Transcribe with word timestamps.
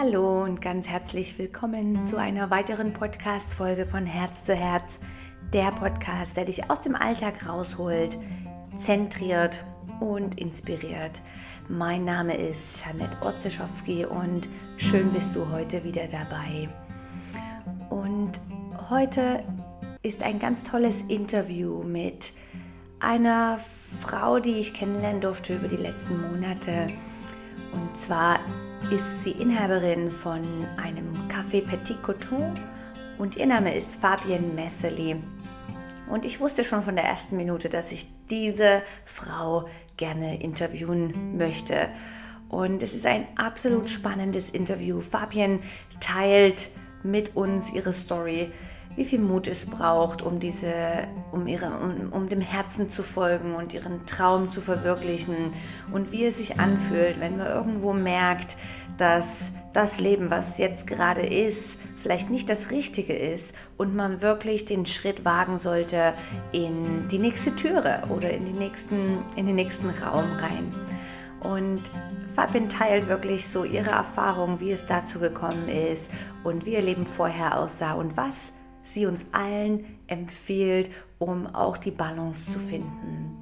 Hallo 0.00 0.44
und 0.44 0.62
ganz 0.62 0.86
herzlich 0.86 1.36
willkommen 1.40 2.04
zu 2.04 2.18
einer 2.18 2.50
weiteren 2.50 2.92
Podcast-Folge 2.92 3.84
von 3.84 4.06
Herz 4.06 4.44
zu 4.44 4.54
Herz. 4.54 5.00
Der 5.52 5.72
Podcast, 5.72 6.36
der 6.36 6.44
dich 6.44 6.70
aus 6.70 6.80
dem 6.80 6.94
Alltag 6.94 7.48
rausholt, 7.48 8.16
zentriert 8.76 9.64
und 9.98 10.38
inspiriert. 10.38 11.20
Mein 11.68 12.04
Name 12.04 12.36
ist 12.36 12.86
Janette 12.86 13.16
Otzeschowski 13.26 14.04
und 14.04 14.48
schön 14.76 15.12
bist 15.12 15.34
du 15.34 15.50
heute 15.50 15.82
wieder 15.82 16.06
dabei. 16.06 16.68
Und 17.90 18.38
heute 18.90 19.42
ist 20.02 20.22
ein 20.22 20.38
ganz 20.38 20.62
tolles 20.62 21.02
Interview 21.08 21.82
mit 21.82 22.34
einer 23.00 23.58
Frau, 24.00 24.38
die 24.38 24.60
ich 24.60 24.74
kennenlernen 24.74 25.22
durfte 25.22 25.56
über 25.56 25.66
die 25.66 25.74
letzten 25.74 26.20
Monate. 26.20 26.86
Und 27.72 27.98
zwar 27.98 28.38
ist 28.90 29.22
sie 29.22 29.32
Inhaberin 29.32 30.08
von 30.08 30.40
einem 30.82 31.12
Café 31.28 31.60
Petit 31.60 32.02
Coton 32.02 32.54
und 33.18 33.36
ihr 33.36 33.44
Name 33.44 33.76
ist 33.76 33.96
Fabienne 33.96 34.46
Messeli. 34.46 35.16
Und 36.08 36.24
ich 36.24 36.40
wusste 36.40 36.64
schon 36.64 36.80
von 36.80 36.96
der 36.96 37.04
ersten 37.04 37.36
Minute, 37.36 37.68
dass 37.68 37.92
ich 37.92 38.06
diese 38.30 38.82
Frau 39.04 39.68
gerne 39.98 40.40
interviewen 40.42 41.36
möchte. 41.36 41.90
Und 42.48 42.82
es 42.82 42.94
ist 42.94 43.04
ein 43.04 43.26
absolut 43.36 43.90
spannendes 43.90 44.48
Interview. 44.48 45.02
Fabienne 45.02 45.60
teilt 46.00 46.68
mit 47.02 47.36
uns 47.36 47.70
ihre 47.74 47.92
Story, 47.92 48.50
wie 48.98 49.04
viel 49.04 49.20
Mut 49.20 49.46
es 49.46 49.66
braucht, 49.66 50.22
um, 50.22 50.40
diese, 50.40 51.06
um, 51.30 51.46
ihre, 51.46 51.66
um, 51.66 52.12
um 52.12 52.28
dem 52.28 52.40
Herzen 52.40 52.90
zu 52.90 53.04
folgen 53.04 53.54
und 53.54 53.72
ihren 53.72 54.04
Traum 54.06 54.50
zu 54.50 54.60
verwirklichen 54.60 55.52
und 55.92 56.10
wie 56.10 56.24
es 56.24 56.38
sich 56.38 56.58
anfühlt, 56.58 57.20
wenn 57.20 57.36
man 57.36 57.46
irgendwo 57.46 57.92
merkt, 57.92 58.56
dass 58.96 59.52
das 59.72 60.00
Leben, 60.00 60.30
was 60.30 60.58
jetzt 60.58 60.88
gerade 60.88 61.20
ist, 61.20 61.78
vielleicht 61.96 62.28
nicht 62.28 62.50
das 62.50 62.72
Richtige 62.72 63.16
ist 63.16 63.54
und 63.76 63.94
man 63.94 64.20
wirklich 64.20 64.64
den 64.64 64.84
Schritt 64.84 65.24
wagen 65.24 65.58
sollte 65.58 66.12
in 66.50 67.06
die 67.06 67.18
nächste 67.18 67.54
Türe 67.54 68.02
oder 68.08 68.30
in, 68.30 68.46
die 68.46 68.58
nächsten, 68.58 69.22
in 69.36 69.46
den 69.46 69.54
nächsten 69.54 69.90
Raum 69.90 70.24
rein. 70.40 70.74
Und 71.38 71.82
Fabin 72.34 72.68
teilt 72.68 73.06
wirklich 73.06 73.46
so 73.46 73.62
ihre 73.62 73.90
Erfahrung, 73.90 74.58
wie 74.58 74.72
es 74.72 74.86
dazu 74.86 75.20
gekommen 75.20 75.68
ist 75.68 76.10
und 76.42 76.66
wie 76.66 76.72
ihr 76.72 76.82
Leben 76.82 77.06
vorher 77.06 77.60
aussah 77.60 77.92
und 77.92 78.16
was 78.16 78.54
sie 78.92 79.06
uns 79.06 79.26
allen 79.32 79.84
empfiehlt, 80.06 80.90
um 81.18 81.46
auch 81.46 81.76
die 81.76 81.90
Balance 81.90 82.50
zu 82.50 82.58
finden. 82.58 83.36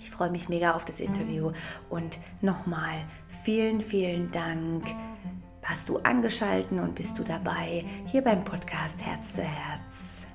Ich 0.00 0.10
freue 0.10 0.30
mich 0.30 0.48
mega 0.48 0.72
auf 0.72 0.84
das 0.84 1.00
Interview 1.00 1.52
und 1.88 2.18
nochmal 2.40 3.04
vielen, 3.44 3.80
vielen 3.80 4.30
Dank. 4.32 4.84
Hast 5.62 5.88
du 5.88 5.98
angeschalten 5.98 6.80
und 6.80 6.94
bist 6.94 7.18
du 7.18 7.22
dabei 7.22 7.84
hier 8.06 8.22
beim 8.22 8.44
Podcast 8.44 9.00
Herz 9.00 9.34
zu 9.34 9.42
Herz. 9.42 10.26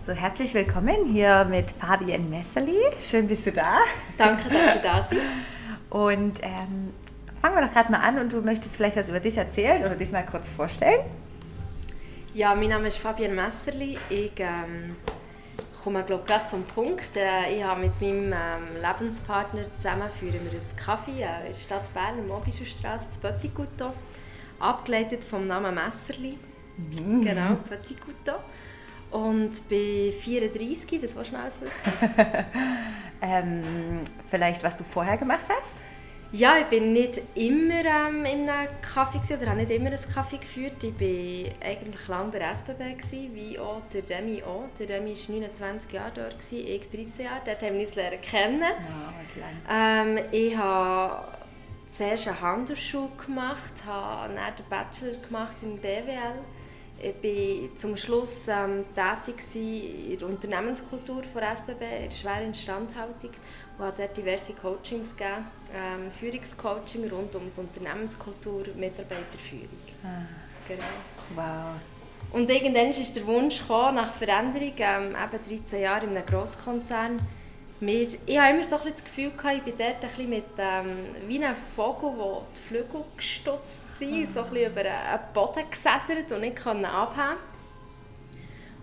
So, 0.00 0.12
herzlich 0.12 0.54
willkommen 0.54 1.04
hier 1.04 1.44
mit 1.44 1.70
Fabienne 1.70 2.24
Messerli. 2.24 2.80
Schön 3.00 3.28
bist 3.28 3.46
du 3.46 3.52
da. 3.52 3.78
Danke, 4.16 4.48
dass 4.48 4.74
du 4.74 4.82
da 4.82 5.00
bist. 5.00 5.22
Und 5.90 6.40
ähm, 6.42 6.94
fangen 7.48 7.62
wir 7.62 7.66
doch 7.66 7.72
gerade 7.72 7.90
mal 7.90 8.00
an 8.00 8.18
und 8.18 8.32
du 8.32 8.42
möchtest 8.42 8.76
vielleicht 8.76 8.96
was 8.98 9.08
über 9.08 9.20
dich 9.20 9.38
erzählen 9.38 9.82
oder 9.82 9.94
dich 9.94 10.12
mal 10.12 10.24
kurz 10.24 10.48
vorstellen. 10.48 11.00
Ja, 12.34 12.54
mein 12.54 12.68
Name 12.68 12.88
ist 12.88 12.98
Fabienne 12.98 13.34
Messerli. 13.34 13.98
Ich 14.10 14.32
ähm, 14.36 14.96
komme 15.82 16.04
glaube 16.04 16.24
gerade 16.26 16.46
zum 16.46 16.64
Punkt. 16.64 17.16
Äh, 17.16 17.56
ich 17.56 17.64
habe 17.64 17.80
mit 17.80 17.98
meinem 18.02 18.34
ähm, 18.34 18.76
Lebenspartner 18.76 19.62
zusammen 19.78 20.10
führen 20.18 20.34
wir 20.44 20.50
einen 20.50 20.76
Kaffee 20.76 21.22
äh, 21.22 21.46
in 21.46 21.52
der 21.52 21.58
Stadt 21.58 21.94
Bern, 21.94 22.18
im 22.18 22.30
Obischstrasse, 22.30 23.12
zu 23.12 23.20
Petit 23.20 23.54
Couteau, 23.54 23.94
abgeleitet 24.60 25.24
vom 25.24 25.46
Namen 25.46 25.74
Messerli. 25.74 26.38
Mhm. 26.76 27.24
Genau, 27.24 27.54
Petit 27.68 27.96
Couteau. 27.98 28.40
Und 29.10 29.66
bin 29.70 30.12
34, 30.12 31.02
was 31.02 31.16
willst 31.16 31.32
du 31.32 31.34
noch 31.34 31.40
alles 31.44 31.62
wissen? 31.62 31.92
ähm, 33.22 34.00
vielleicht, 34.30 34.62
was 34.62 34.76
du 34.76 34.84
vorher 34.84 35.16
gemacht 35.16 35.46
hast? 35.48 35.72
Ja, 36.30 36.58
ich 36.58 36.66
bin 36.66 36.92
nicht 36.92 37.22
immer 37.36 37.84
ähm, 37.84 38.24
in 38.26 38.50
einem 38.50 38.68
Kaffee 38.82 39.18
gewesen, 39.18 39.40
oder 39.40 39.50
habe 39.50 39.60
nicht 39.60 39.70
immer 39.70 39.86
einen 39.86 40.12
Kaffee 40.12 40.36
geführt. 40.36 40.84
Ich 40.84 41.00
war 41.00 41.66
eigentlich 41.66 42.08
lange 42.08 42.32
bei 42.32 42.38
der 42.40 42.52
SBB, 42.52 42.98
gewesen, 42.98 43.34
wie 43.34 43.58
auch 43.58 43.80
der 43.90 44.08
Remy 44.10 44.42
auch. 44.42 44.68
Der 44.78 44.90
Remy 44.90 45.14
war 45.14 45.34
29 45.34 45.90
Jahre 45.90 46.12
dort, 46.14 46.38
gewesen, 46.38 46.66
ich 46.66 46.88
13 46.90 47.24
Jahre. 47.24 47.40
Dort 47.46 47.62
haben 47.62 47.74
wir 47.74 47.80
uns 47.80 47.94
lernen 47.94 48.20
kennen. 48.20 48.60
Ja, 48.60 50.02
ähm, 50.02 50.18
ich 50.30 50.54
habe 50.54 51.28
zuerst 51.88 52.28
eine 52.28 52.40
Handelsschule 52.42 53.08
gemacht, 53.24 53.72
habe 53.86 54.34
dann 54.34 54.54
den 54.54 54.66
Bachelor 54.68 55.16
gemacht 55.22 55.56
im 55.62 55.78
BWL. 55.78 56.42
Ich 57.00 57.14
war 57.22 57.76
zum 57.76 57.96
Schluss 57.96 58.48
ähm, 58.48 58.84
tätig 58.94 59.42
in 59.54 60.18
der 60.18 60.28
Unternehmenskultur 60.28 61.22
der 61.34 61.52
SBB, 61.52 61.82
in 61.82 62.08
der 62.08 62.10
schweren 62.10 62.48
Instandhaltung 62.48 63.30
und 63.78 63.84
habe 63.84 63.96
dort 63.96 64.16
diverse 64.16 64.52
Coachings 64.54 65.16
gegeben, 65.16 65.46
ähm, 65.74 66.10
Führungscoaching 66.18 67.08
rund 67.10 67.34
um 67.34 67.50
die 67.54 67.60
Unternehmenskultur, 67.60 68.64
Mitarbeiterführung. 68.76 69.68
Ah. 70.02 70.26
Genau. 70.66 70.82
Wow. 71.34 71.80
Und 72.32 72.50
irgendwann 72.50 72.90
ist 72.90 73.16
der 73.16 73.26
Wunsch 73.26 73.60
gekommen, 73.60 73.94
nach 73.94 74.12
Veränderung, 74.12 74.74
ähm, 74.78 75.14
eben 75.14 75.60
13 75.62 75.80
Jahre 75.80 76.06
in 76.06 76.16
einem 76.16 76.26
Grosskonzern, 76.26 77.20
mir, 77.80 78.08
ich 78.26 78.38
habe 78.38 78.54
immer 78.56 78.64
so 78.64 78.76
ein 78.76 78.90
das 78.90 79.04
Gefühl 79.04 79.30
gehabt, 79.30 79.58
ich 79.58 79.62
bin 79.62 79.74
dort 79.78 80.02
ein 80.02 80.08
bisschen 80.08 80.28
mit, 80.28 80.44
ähm, 80.58 80.96
wie 81.28 81.42
ein 81.42 81.54
Vogel, 81.76 82.12
der 82.18 82.42
die 82.56 82.60
Flügel 82.60 83.04
gestutzt 83.16 83.98
sind, 83.98 84.28
so 84.28 84.40
ein 84.42 84.50
bisschen 84.50 84.72
über 84.72 84.80
einen 84.80 85.20
Boden 85.32 85.62
gesättert 85.70 86.32
und 86.32 86.40
nicht 86.40 86.66
abheben 86.66 87.38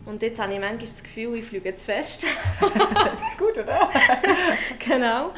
und 0.06 0.22
jetzt 0.22 0.40
habe 0.40 0.54
ich 0.54 0.60
manchmal 0.60 0.80
das 0.80 1.04
Gefühl, 1.04 1.36
ich 1.36 1.46
fliege 1.46 1.74
zu 1.76 1.86
fest. 1.86 2.26
das 2.62 3.20
ist 3.30 3.38
gut, 3.38 3.58
oder? 3.58 3.90
genau. 4.88 5.32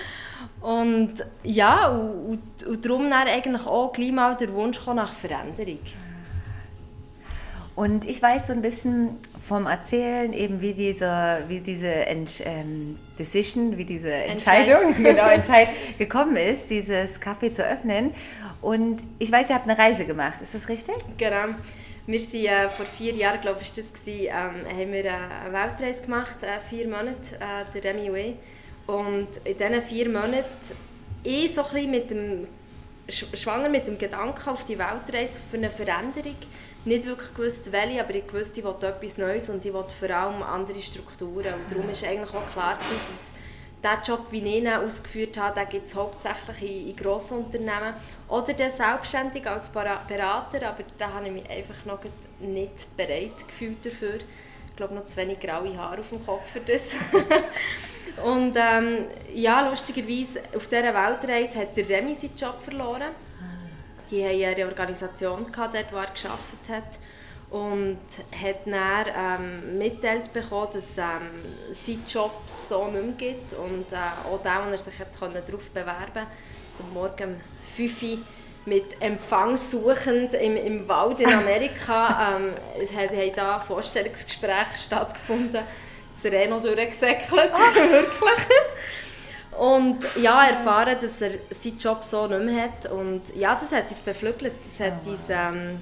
Und 0.62 1.14
ja, 1.44 1.90
und, 1.90 2.30
und, 2.30 2.68
und 2.68 2.86
darum 2.86 3.10
dann 3.10 3.28
eigentlich 3.28 3.66
auch 3.66 3.94
gleich 3.94 4.12
mal 4.12 4.36
der 4.36 4.52
Wunsch 4.54 4.86
nach 4.88 5.14
Veränderung. 5.14 5.80
Und 7.76 8.06
ich 8.06 8.20
weiß 8.20 8.48
so 8.48 8.54
ein 8.54 8.64
bisschen 8.64 9.18
vom 9.48 9.68
Erzählen, 9.68 10.34
eben 10.34 10.62
wie 10.62 10.74
diese, 10.74 11.44
wie 11.48 11.60
diese 11.60 11.88
Ent, 11.88 12.42
ähm, 12.44 12.98
Decision, 13.20 13.78
wie 13.78 13.86
diese 13.86 14.12
Entscheidung 14.12 14.96
Entscheid. 14.96 15.04
genau, 15.04 15.28
Entscheid 15.30 15.70
gekommen 16.00 16.38
ist, 16.38 16.72
dieses 16.72 17.22
Café 17.22 17.54
zu 17.54 17.64
öffnen. 17.64 18.16
Und 18.62 19.04
ich 19.20 19.32
weiß, 19.32 19.50
ihr 19.50 19.56
habt 19.56 19.70
eine 19.70 19.78
Reise 19.78 20.06
gemacht, 20.06 20.42
ist 20.42 20.56
das 20.56 20.68
richtig? 20.68 20.96
Genau. 21.20 21.54
Wir 22.07 22.22
sind 22.22 22.45
äh, 22.45 22.69
vor 22.69 22.85
vier 22.85 23.13
Jahren, 23.13 23.41
glaube 23.41 23.59
ich, 23.62 23.73
das 23.73 23.91
gewesen, 23.91 24.28
ähm, 24.28 24.66
haben 24.66 24.94
wir 24.94 25.13
eine 25.13 25.51
Weltreise 25.51 26.03
gemacht, 26.03 26.38
äh, 26.41 26.57
vier 26.69 26.88
Monate, 26.88 27.35
äh, 27.35 27.66
der 27.73 27.84
Remy 27.84 28.13
Way. 28.13 28.35
Und 28.88 29.28
in 29.44 29.57
diesen 29.57 29.81
vier 29.81 30.07
Monaten 30.07 30.45
ich 31.23 31.53
so 31.53 31.66
ein 31.66 31.91
mit 31.91 32.09
dem 32.09 32.47
schwanger 33.09 33.68
mit 33.68 33.88
dem 33.88 33.97
Gedanken 33.97 34.50
auf 34.50 34.66
die 34.66 34.78
Weltreise 34.78 35.40
für 35.51 35.57
eine 35.57 35.69
Veränderung. 35.69 36.35
Nicht 36.85 37.06
wirklich 37.06 37.34
gewusst, 37.34 37.72
welche, 37.73 38.01
aber 38.01 38.16
ich 38.16 38.34
wusste, 38.34 38.59
ich 38.62 38.66
wollte 38.66 38.88
etwas 38.88 39.18
Neues 39.18 39.50
und 39.50 39.66
ich 39.66 39.74
wollte 39.74 39.94
vor 39.94 40.09
allem 40.09 40.41
andere 40.44 40.81
Strukturen. 40.81 41.53
Und 41.53 41.69
darum 41.69 41.88
war 41.88 42.09
eigentlich 42.09 42.34
auch 42.34 42.47
klar, 42.47 42.78
dass 42.78 43.31
der 43.84 44.02
Job, 44.06 44.28
wie 44.32 44.40
ich 44.40 44.56
ihn 44.56 44.68
ausgeführt 44.68 45.38
habe, 45.38 45.66
gibt 45.66 45.88
es 45.88 45.96
hauptsächlich 45.96 46.62
in, 46.62 46.90
in 46.90 46.96
grossen 46.96 47.46
Unternehmen. 47.46 47.94
Oder 48.28 48.54
der 48.54 48.72
selbstständig 48.72 49.48
als 49.48 49.70
Berater, 49.70 50.68
aber 50.68 50.84
da 50.98 51.14
habe 51.14 51.28
ich 51.28 51.32
mich 51.32 51.50
einfach 51.50 51.86
noch 51.86 52.00
nicht 52.40 52.98
bereit 52.98 53.48
gefühlt 53.48 53.86
dafür. 53.86 54.16
Ich 54.68 54.76
glaube, 54.76 54.94
noch 54.94 55.06
zu 55.06 55.18
wenig 55.18 55.40
graue 55.40 55.78
Haare 55.78 56.02
auf 56.02 56.10
dem 56.10 56.26
Kopf 56.26 56.48
für 56.52 56.60
das. 56.60 56.96
und 58.24 58.56
ähm, 58.56 59.08
ja, 59.34 59.68
lustigerweise, 59.68 60.42
auf 60.56 60.68
dieser 60.68 60.94
Weltreise 60.94 61.60
hat 61.60 61.78
der 61.78 61.90
Remy 61.90 62.16
seinen 62.16 62.36
Job 62.36 62.62
verloren. 62.62 63.12
Die 64.10 64.24
hatten 64.24 64.44
eine 64.44 64.68
Organisation, 64.68 65.51
gehabt, 65.51 65.75
dort, 65.75 65.92
wo 65.92 65.98
er 65.98 66.07
gearbeitet 66.07 66.69
hat 66.69 67.00
und 67.50 68.00
hat 68.42 68.66
dann 68.66 69.06
ähm, 69.16 69.78
mitteilt 69.78 70.34
bekommen, 70.34 70.68
dass 70.74 70.98
ähm, 70.98 71.30
sein 71.72 72.04
Job 72.08 72.34
so 72.48 72.88
nicht 72.88 73.20
mehr 73.20 73.32
gibt 73.32 73.54
und 73.54 73.92
äh, 73.94 74.30
auch 74.30 74.42
der, 74.42 74.64
wo 74.66 74.72
er 74.72 74.78
sich 74.78 75.00
hat 75.00 75.08
darauf 75.22 75.70
bewerben 75.70 76.28
konnte, 76.78 76.94
morgen 76.94 77.34
um 77.36 77.42
5 77.76 78.02
Uhr 78.04 78.18
mit 78.66 79.02
Empfang 79.02 79.56
suchend 79.56 80.34
im, 80.34 80.58
im 80.58 80.88
Wald 80.90 81.22
in 81.22 81.32
Amerika. 81.32 82.36
ähm, 82.38 82.52
es 82.82 82.92
hat, 82.92 83.12
haben 83.12 83.32
da 83.34 83.60
Vorstellungsgespräche 83.62 84.76
stattgefunden. 84.76 85.62
Das 86.22 86.32
Reno 86.32 86.60
durchgesäckelt, 86.60 87.54
ah. 87.54 87.76
wirklich. 87.90 88.58
Und 89.58 90.00
ja, 90.22 90.48
erfahren, 90.48 90.98
dass 91.00 91.22
er 91.22 91.32
seinen 91.50 91.80
Job 91.80 92.04
so 92.04 92.28
nicht 92.28 92.42
mehr 92.42 92.64
hat. 92.64 92.92
Und 92.92 93.22
ja, 93.36 93.56
das 93.56 93.72
hat 93.72 93.90
uns 93.90 94.02
beflügelt. 94.02 94.54
Das 94.64 94.86
hat 94.86 95.00
oh, 95.06 95.12
uns... 95.12 95.22
Ähm, 95.30 95.80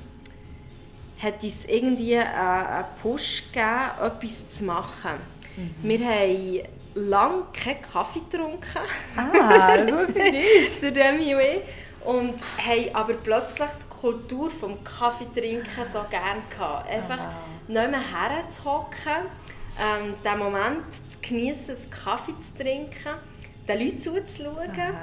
hat 1.22 1.44
uns 1.44 1.66
irgendwie 1.66 2.18
einen 2.18 2.86
Push 3.02 3.44
gegeben, 3.52 3.92
etwas 4.02 4.50
zu 4.50 4.64
machen. 4.64 5.12
Mhm. 5.56 5.76
Wir 5.84 6.00
haben 6.08 6.62
lange 6.96 7.44
keinen 7.54 7.82
Kaffee 7.82 8.20
getrunken. 8.20 8.80
Ah, 9.16 9.78
das 9.78 9.92
wusste 9.92 10.28
ich 10.28 10.82
nicht. 10.82 10.82
der 10.96 11.14
und 12.06 12.36
haben 12.58 12.94
aber 12.96 13.14
plötzlich 13.14 13.70
die 13.82 13.96
Kultur 14.00 14.50
des 14.50 14.98
Kaffeetrinken 14.98 15.86
so 15.86 16.06
gerne 16.10 16.42
gehabt. 16.50 16.90
Einfach 16.90 17.20
oh, 17.20 17.68
wow. 17.68 17.68
nicht 17.68 17.92
mehr 17.92 18.12
herzuhocken, 18.12 19.26
ähm, 19.80 20.14
den 20.24 20.40
Moment 20.40 20.94
zu 21.10 21.20
genießen, 21.22 21.76
einen 21.76 21.90
Kaffee 21.90 22.40
zu 22.40 22.64
trinken, 22.64 23.16
den 23.68 23.80
Leuten 23.80 24.00
zuzuschauen 24.00 24.96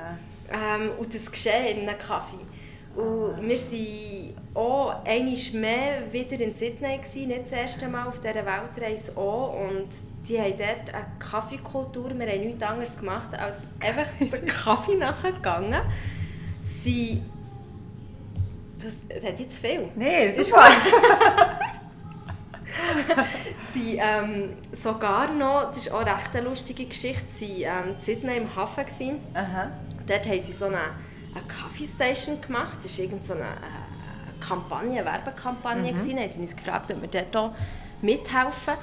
ähm, 0.51 0.91
und 0.99 1.15
das 1.15 1.31
Geschehen 1.31 1.79
in 1.79 1.89
einem 1.89 1.99
Kaffee. 1.99 2.39
Und 2.95 3.49
wir 3.49 3.57
waren 3.57 4.35
auch 4.55 5.05
einmal 5.05 5.39
mehr 5.55 6.13
wieder 6.13 6.39
in 6.41 6.55
Sydney, 6.55 6.99
gewesen, 6.99 7.29
nicht 7.29 7.45
das 7.45 7.53
erste 7.53 7.89
Mal 7.89 8.07
auf 8.07 8.21
dieser 8.21 8.45
Weltreise 8.45 9.17
auch. 9.17 9.55
Und 9.55 9.89
die 10.29 10.39
haben 10.39 10.53
dort 10.59 10.95
eine 10.95 11.07
Kaffeekultur. 11.19 12.11
Wir 12.19 12.27
haben 12.27 12.41
nichts 12.41 12.63
anderes 12.63 12.99
gemacht, 12.99 13.35
als 13.39 13.67
einfach 13.81 14.13
den 14.21 14.47
Kaffee 14.47 14.97
nachgegangen. 14.97 15.81
Sie... 16.65 17.23
Du 18.79 18.87
redest 19.15 19.41
jetzt 19.41 19.59
viel. 19.59 19.89
Nein, 19.95 20.35
das 20.37 20.49
ist 20.49 20.53
gut. 20.53 20.63
sie 23.73 23.97
ähm, 23.97 24.51
sogar 24.73 25.33
noch, 25.33 25.69
das 25.69 25.79
ist 25.79 25.93
auch 25.93 26.01
eine 26.01 26.17
recht 26.17 26.45
lustige 26.45 26.87
Geschichte, 26.87 27.25
sie 27.29 27.63
ähm, 27.63 27.95
in 27.95 28.01
Sydney 28.01 28.39
im 28.39 28.57
Hafen. 28.57 29.21
Aha. 29.35 29.71
Dort 30.07 30.27
haben 30.27 30.41
sie 30.41 30.53
so 30.53 30.65
eine 30.65 30.81
eine 31.35 31.45
Kaffeestation 31.47 32.41
gemacht. 32.41 32.79
Das 32.83 32.99
war 32.99 33.05
irgendeine 33.05 33.27
so 33.27 33.35
eine 33.35 33.57
Kampagne, 34.41 35.01
eine 35.01 35.05
Werbekampagne. 35.05 35.93
Mhm. 35.93 35.97
Gewesen. 35.97 36.17
Dann 36.17 36.21
haben 36.21 36.29
sie 36.29 36.41
uns 36.41 36.57
gefragt, 36.57 36.93
ob 36.93 37.03
wir 37.03 37.23
dort 37.23 37.55
mithelfen 38.01 38.75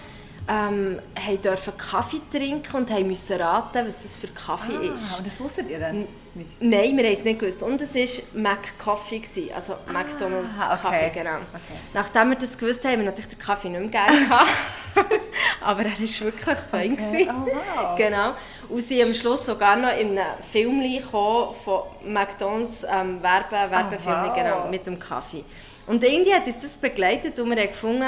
ähm, 0.50 1.00
haben 1.16 1.42
dürfen 1.42 1.78
Kaffee 1.78 2.22
trinken 2.32 2.76
und 2.76 2.90
haben 2.90 3.08
müssen 3.08 3.40
raten, 3.40 3.88
was 3.88 4.00
das 4.00 4.16
für 4.16 4.28
Kaffee 4.30 4.76
ah, 4.76 4.94
ist. 4.94 5.20
Und 5.20 5.28
das 5.28 5.40
wusstet 5.40 5.70
ihr 5.70 5.80
dann 5.80 6.08
nicht? 6.34 6.60
Nein, 6.60 6.98
wir 6.98 7.04
haben 7.04 7.14
es 7.14 7.24
nicht 7.24 7.40
gewusst. 7.40 7.62
Und 7.62 7.80
es 7.82 7.94
war 7.94 8.42
McCoffee, 8.42 9.52
also 9.54 9.74
ah, 9.74 9.92
McDonalds 9.92 10.58
okay. 10.58 10.78
Kaffee, 10.82 11.12
genau. 11.14 11.36
Okay. 11.36 11.80
Nachdem 11.94 12.30
wir 12.32 12.38
das 12.38 12.58
gewusst 12.58 12.84
haben, 12.84 12.94
haben 12.94 13.00
wir 13.00 13.06
natürlich 13.06 13.30
den 13.30 13.38
Kaffee 13.38 13.70
nicht 13.70 13.80
mehr 13.80 13.90
gerne 13.90 14.26
gehabt. 14.26 14.50
Aber 15.62 15.82
er 15.82 15.92
war 15.92 16.00
wirklich 16.00 16.58
fein. 16.72 16.94
Okay. 16.94 17.30
Oh, 17.30 17.46
wow. 17.46 17.96
Genau. 17.98 18.34
Und 18.70 18.82
sie 18.82 19.04
am 19.04 19.14
Schluss 19.14 19.46
sogar 19.46 19.76
noch 19.76 19.96
in 19.98 20.18
einem 20.18 20.42
Film 20.52 20.82
von 21.04 21.84
McDonalds 22.06 22.86
ähm, 22.90 23.22
Werbe, 23.22 23.52
Werbefilm, 23.52 24.24
oh, 24.24 24.28
wow. 24.28 24.36
genau, 24.36 24.68
mit 24.68 24.88
dem 24.88 24.98
Kaffee. 24.98 25.44
Und 25.86 26.04
irgendwie 26.04 26.34
hat 26.34 26.48
uns 26.48 26.58
das 26.60 26.78
begleitet 26.78 27.40
und 27.40 27.50
wir 27.50 27.62
haben 27.62 27.70
gefunden, 27.70 28.04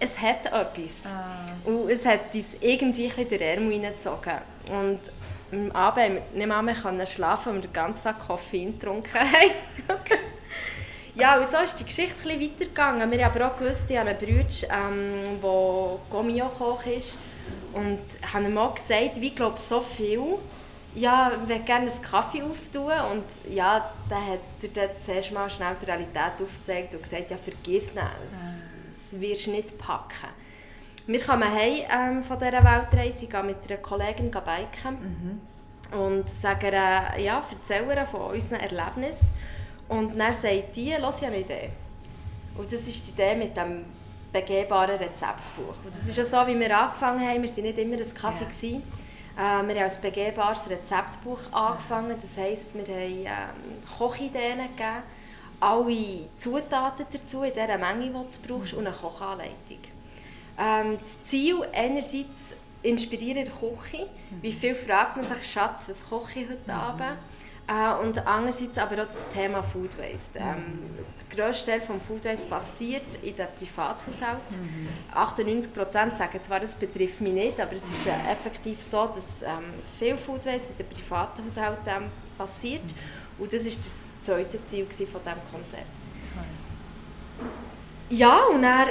es 0.00 0.18
hat 0.20 0.46
etwas. 0.46 1.06
Ah. 1.06 1.68
Und 1.68 1.90
es 1.90 2.04
hat 2.06 2.34
uns 2.34 2.56
irgendwie 2.60 3.10
ein 3.14 3.28
den 3.28 3.40
Ärmel 3.40 3.72
hineingezogen. 3.72 4.32
Und 4.66 5.00
am 5.52 5.70
Abend 5.72 6.34
nicht 6.34 6.46
mehr 6.46 7.06
schlafen, 7.06 7.46
weil 7.46 7.54
wir 7.54 7.60
den 7.62 7.72
ganzen 7.72 8.04
Tag 8.04 8.26
Koffein 8.26 8.78
getrunken 8.78 9.14
haben. 9.20 10.00
ja, 11.14 11.38
und 11.38 11.46
so 11.46 11.58
ist 11.58 11.78
die 11.78 11.84
Geschichte 11.84 12.28
ein 12.28 12.40
weitergegangen. 12.40 13.10
Wir 13.10 13.24
haben 13.24 13.34
aber 13.34 13.52
auch 13.52 13.58
gewusst, 13.58 13.90
ich 13.90 13.98
habe 13.98 14.10
einen 14.10 14.18
Bruder, 14.18 14.46
ähm, 14.70 15.40
der 15.42 15.98
Gomio-Koch 16.10 16.86
ist. 16.86 17.18
Und 17.72 18.00
haben 18.32 18.46
ihm 18.46 18.58
auch 18.58 18.74
gesagt, 18.74 19.20
wie 19.20 19.30
glaube 19.30 19.58
so 19.58 19.80
viel, 19.80 20.38
ja, 20.94 21.30
ich 21.32 21.48
würde 21.48 21.62
gerne 21.62 21.90
einen 21.90 22.02
Kaffee 22.02 22.42
auftun. 22.42 22.92
Und 23.12 23.24
ja, 23.54 23.90
dann 24.08 24.26
hat 24.26 24.40
er 24.62 24.68
dann 24.68 24.90
zuerst 25.02 25.32
mal 25.32 25.50
schnell 25.50 25.76
die 25.80 25.84
Realität 25.84 26.32
aufgezeigt 26.42 26.94
und 26.94 27.02
gesagt, 27.02 27.30
ja, 27.30 27.36
vergiss 27.36 27.92
es, 28.26 28.69
das, 29.10 29.20
wirst 29.20 29.46
du 29.46 29.50
nicht 29.52 29.78
packen. 29.78 30.28
Wir 31.06 31.20
kommen 31.20 31.50
heim 31.50 31.84
ähm, 31.90 32.22
von 32.22 32.38
dieser 32.38 32.62
Weltreise, 32.64 33.24
ich 33.24 33.30
gehe 33.30 33.42
mit 33.42 33.56
einer 33.68 33.80
Kollegin 33.80 34.30
biken 34.30 35.40
mhm. 35.92 35.98
und 35.98 36.30
sagen, 36.30 36.72
äh, 36.72 37.22
ja, 37.22 37.42
erzählen 37.50 38.06
von 38.06 38.32
unseren 38.32 38.60
Erlebnissen. 38.60 39.30
Und 39.88 40.16
dann 40.16 40.32
sagt 40.32 40.76
die, 40.76 40.94
lass 40.98 41.20
ja 41.20 41.28
eine 41.28 41.40
Idee. 41.40 41.70
Und 42.56 42.72
das 42.72 42.82
ist 42.82 43.06
die 43.06 43.10
Idee 43.10 43.34
mit 43.34 43.56
dem 43.56 43.84
begehbaren 44.32 44.96
Rezeptbuch. 44.96 45.74
Und 45.84 45.92
das 45.92 46.08
ist 46.08 46.16
ja 46.16 46.24
so, 46.24 46.46
wie 46.46 46.58
wir 46.58 46.78
angefangen 46.78 47.26
haben. 47.26 47.42
Wir 47.42 47.50
waren 47.50 47.62
nicht 47.64 47.78
immer 47.78 47.96
ein 47.96 48.14
Kaffee. 48.14 48.80
Ja. 49.36 49.60
Äh, 49.60 49.66
wir 49.66 49.74
haben 49.74 49.82
als 49.82 50.00
begehbares 50.00 50.70
Rezeptbuch 50.70 51.40
angefangen. 51.52 52.14
Das 52.20 52.36
heisst, 52.36 52.74
wir 52.74 52.82
haben 52.82 53.24
ähm, 53.24 53.98
Kochideen 53.98 54.58
gegeben, 54.58 55.02
alle 55.60 56.28
Zutaten 56.38 57.06
dazu, 57.12 57.42
in 57.42 57.54
der 57.54 57.78
Menge, 57.78 58.06
die 58.06 58.12
du 58.12 58.48
brauchst, 58.48 58.74
und 58.74 58.86
eine 58.86 58.96
Kochanleitung. 58.96 59.78
Ähm, 60.58 60.98
das 61.00 61.22
Ziel 61.24 61.62
einerseits 61.72 62.54
inspirieren 62.82 63.44
in 63.44 63.52
Küche. 63.52 64.08
Wie 64.40 64.52
viel 64.52 64.74
fragt 64.74 65.16
man 65.16 65.24
sich, 65.24 65.50
Schatz, 65.50 65.88
was 65.88 66.08
koche 66.08 66.40
ich 66.40 66.48
heute 66.48 66.60
mhm. 66.66 66.70
Abend? 66.70 67.18
Äh, 67.66 68.02
und 68.02 68.26
andererseits 68.26 68.78
aber 68.78 69.02
auch 69.02 69.06
das 69.06 69.28
Thema 69.32 69.62
Food 69.62 69.96
Waste. 69.98 70.38
Ähm, 70.38 70.80
der 71.20 71.36
grösste 71.36 71.70
Teil 71.70 71.80
des 71.80 71.88
Food 72.06 72.24
Waste 72.24 72.46
passiert 72.48 73.16
in 73.22 73.36
den 73.36 73.46
Privathaushalten. 73.58 74.60
Mhm. 74.60 74.88
98% 75.14 76.16
sagen 76.16 76.42
zwar, 76.42 76.60
das 76.60 76.74
betrifft 76.74 77.20
mich 77.20 77.32
nicht, 77.32 77.60
aber 77.60 77.72
es 77.74 77.84
ist 77.84 78.06
äh, 78.06 78.32
effektiv 78.32 78.82
so, 78.82 79.06
dass 79.06 79.42
ähm, 79.42 79.74
viel 79.98 80.16
Food 80.16 80.46
Waste 80.46 80.72
in 80.72 80.78
den 80.78 80.88
Privathaushalten 80.88 81.86
ähm, 81.86 82.10
passiert. 82.36 82.82
Mhm. 82.82 83.44
Und 83.44 83.52
das 83.52 83.64
war 83.64 83.72
das 84.20 84.26
zweite 84.26 84.64
Ziel 84.64 84.86
von 84.86 85.20
diesem 85.22 85.40
Konzept. 85.50 85.86
Ja, 88.10 88.44
und 88.46 88.62
dann 88.62 88.88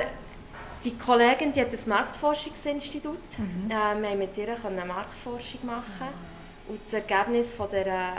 die 0.84 0.98
Kollegin 0.98 1.52
die 1.52 1.62
hat 1.62 1.74
ein 1.74 1.90
Marktforschungsinstitut. 1.90 3.18
Mhm. 3.38 3.70
Äh, 3.70 3.70
wir 3.70 4.02
konnten 4.02 4.20
mit 4.20 4.38
ihr 4.38 4.56
eine 4.66 4.86
Marktforschung 4.86 5.66
machen. 5.66 6.08
Mhm. 6.08 6.74
Und 6.74 6.82
das 6.86 6.94
Ergebnis 6.94 7.54
von 7.54 7.68
dieser 7.70 8.14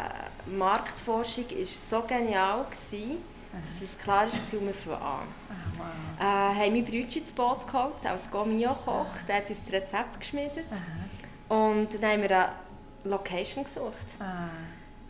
Marktforschung 0.47 1.45
war 1.49 1.65
so 1.65 2.03
genial, 2.03 2.65
gewesen, 2.65 3.19
dass 3.53 3.83
es 3.83 3.99
klar 3.99 4.27
war, 4.27 4.33
wo 4.53 4.67
wir 4.67 4.75
von 4.75 4.93
an. 4.95 5.27
Oh, 5.49 5.79
wow. 5.79 5.87
äh, 6.19 6.65
haben 6.65 6.73
mein 6.73 6.85
Brüder 6.85 7.17
ins 7.17 7.33
Boot 7.33 7.67
geholt, 7.67 8.05
als 8.05 8.31
Gomio-Koch. 8.31 9.23
Der 9.27 9.37
hat 9.37 9.49
uns 9.49 9.63
das 9.65 9.73
Rezept 9.73 10.19
geschmiedet. 10.19 10.67
Und 11.49 11.95
dann 11.95 12.11
haben 12.11 12.23
wir 12.23 12.31
eine 12.31 12.53
Location 13.05 13.65
gesucht. 13.65 14.07
Ah. 14.19 14.49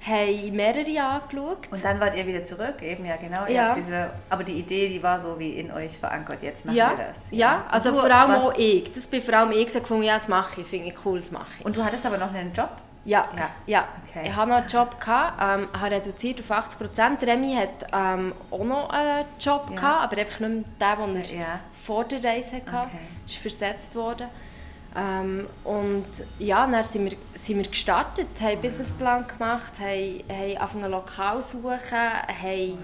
Haben 0.03 0.57
mehrere 0.57 1.03
angeschaut. 1.03 1.69
Und 1.71 1.85
dann 1.85 2.01
wart 2.01 2.17
ihr 2.17 2.27
wieder 2.27 2.43
zurück, 2.43 2.81
eben, 2.81 3.05
ja 3.05 3.17
genau. 3.17 3.47
Ja. 3.47 3.75
Diese, 3.75 4.11
aber 4.31 4.45
die 4.45 4.55
Idee, 4.55 4.89
die 4.89 5.03
war 5.03 5.19
so 5.21 5.39
wie 5.39 5.59
in 5.59 5.71
euch 5.71 5.99
verankert, 5.99 6.43
jetzt 6.43 6.65
machen 6.65 6.77
ja. 6.77 6.91
wir 6.91 7.07
das. 7.07 7.19
Ja, 7.31 7.39
ja. 7.39 7.65
also 7.71 7.93
vor 7.93 8.11
allem 8.11 8.41
auch 8.41 8.55
ich. 8.57 8.91
Das 8.93 9.07
bin 9.07 9.21
vor 9.21 9.35
allem 9.35 9.53
ich, 9.53 9.67
gesagt, 9.67 9.91
ja, 9.91 10.15
das 10.15 10.29
mache 10.29 10.63
ich, 10.63 10.67
finde 10.67 10.89
ich 10.89 10.95
cool, 11.05 11.19
das 11.19 11.31
mache 11.31 11.49
ich. 11.59 11.65
Und 11.67 11.77
du 11.77 11.85
hattest 11.85 12.07
aber 12.07 12.17
noch 12.17 12.33
einen 12.33 12.53
Job? 12.53 12.71
Ja, 13.05 13.29
ja. 13.37 13.51
ja. 13.67 13.89
Okay. 14.09 14.29
ich 14.29 14.35
hatte 14.35 14.49
noch 14.49 14.57
einen 14.57 14.69
Job, 14.69 15.01
gehabt, 15.01 15.41
ähm, 15.41 15.69
habe 15.79 15.95
reduziert 15.95 16.41
auf 16.41 16.51
80 16.51 16.79
Prozent. 16.79 17.23
Remy 17.23 17.55
hat 17.55 17.87
ähm, 17.93 18.35
auch 18.51 18.65
noch 18.65 18.91
einen 18.91 19.27
Job, 19.39 19.75
gehabt, 19.75 20.13
aber 20.13 20.21
einfach 20.21 20.41
nicht 20.41 20.81
mehr 20.81 20.97
den, 20.97 21.23
den 21.23 21.41
er 21.41 21.61
vor 21.85 22.05
der 22.05 22.23
Reise 22.23 22.57
hatte. 22.57 22.89
Okay. 22.89 22.99
ist 23.27 23.37
versetzt 23.37 23.95
worden. 23.97 24.29
Ähm, 24.97 25.47
und 25.63 26.07
ja, 26.39 26.67
dann 26.67 26.85
sind 26.85 27.11
wir, 27.11 27.19
sind 27.35 27.59
wir 27.59 27.71
gestartet, 27.71 28.29
haben 28.41 28.49
einen 28.49 28.63
Businessplan 28.63 29.27
gemacht, 29.29 29.79
haben, 29.79 30.23
haben 30.29 30.57
angefangen 30.57 30.85
ein 30.85 30.91
Lokal 30.91 31.43
zu 31.43 31.59
suchen, 31.59 31.73
haben 31.93 32.79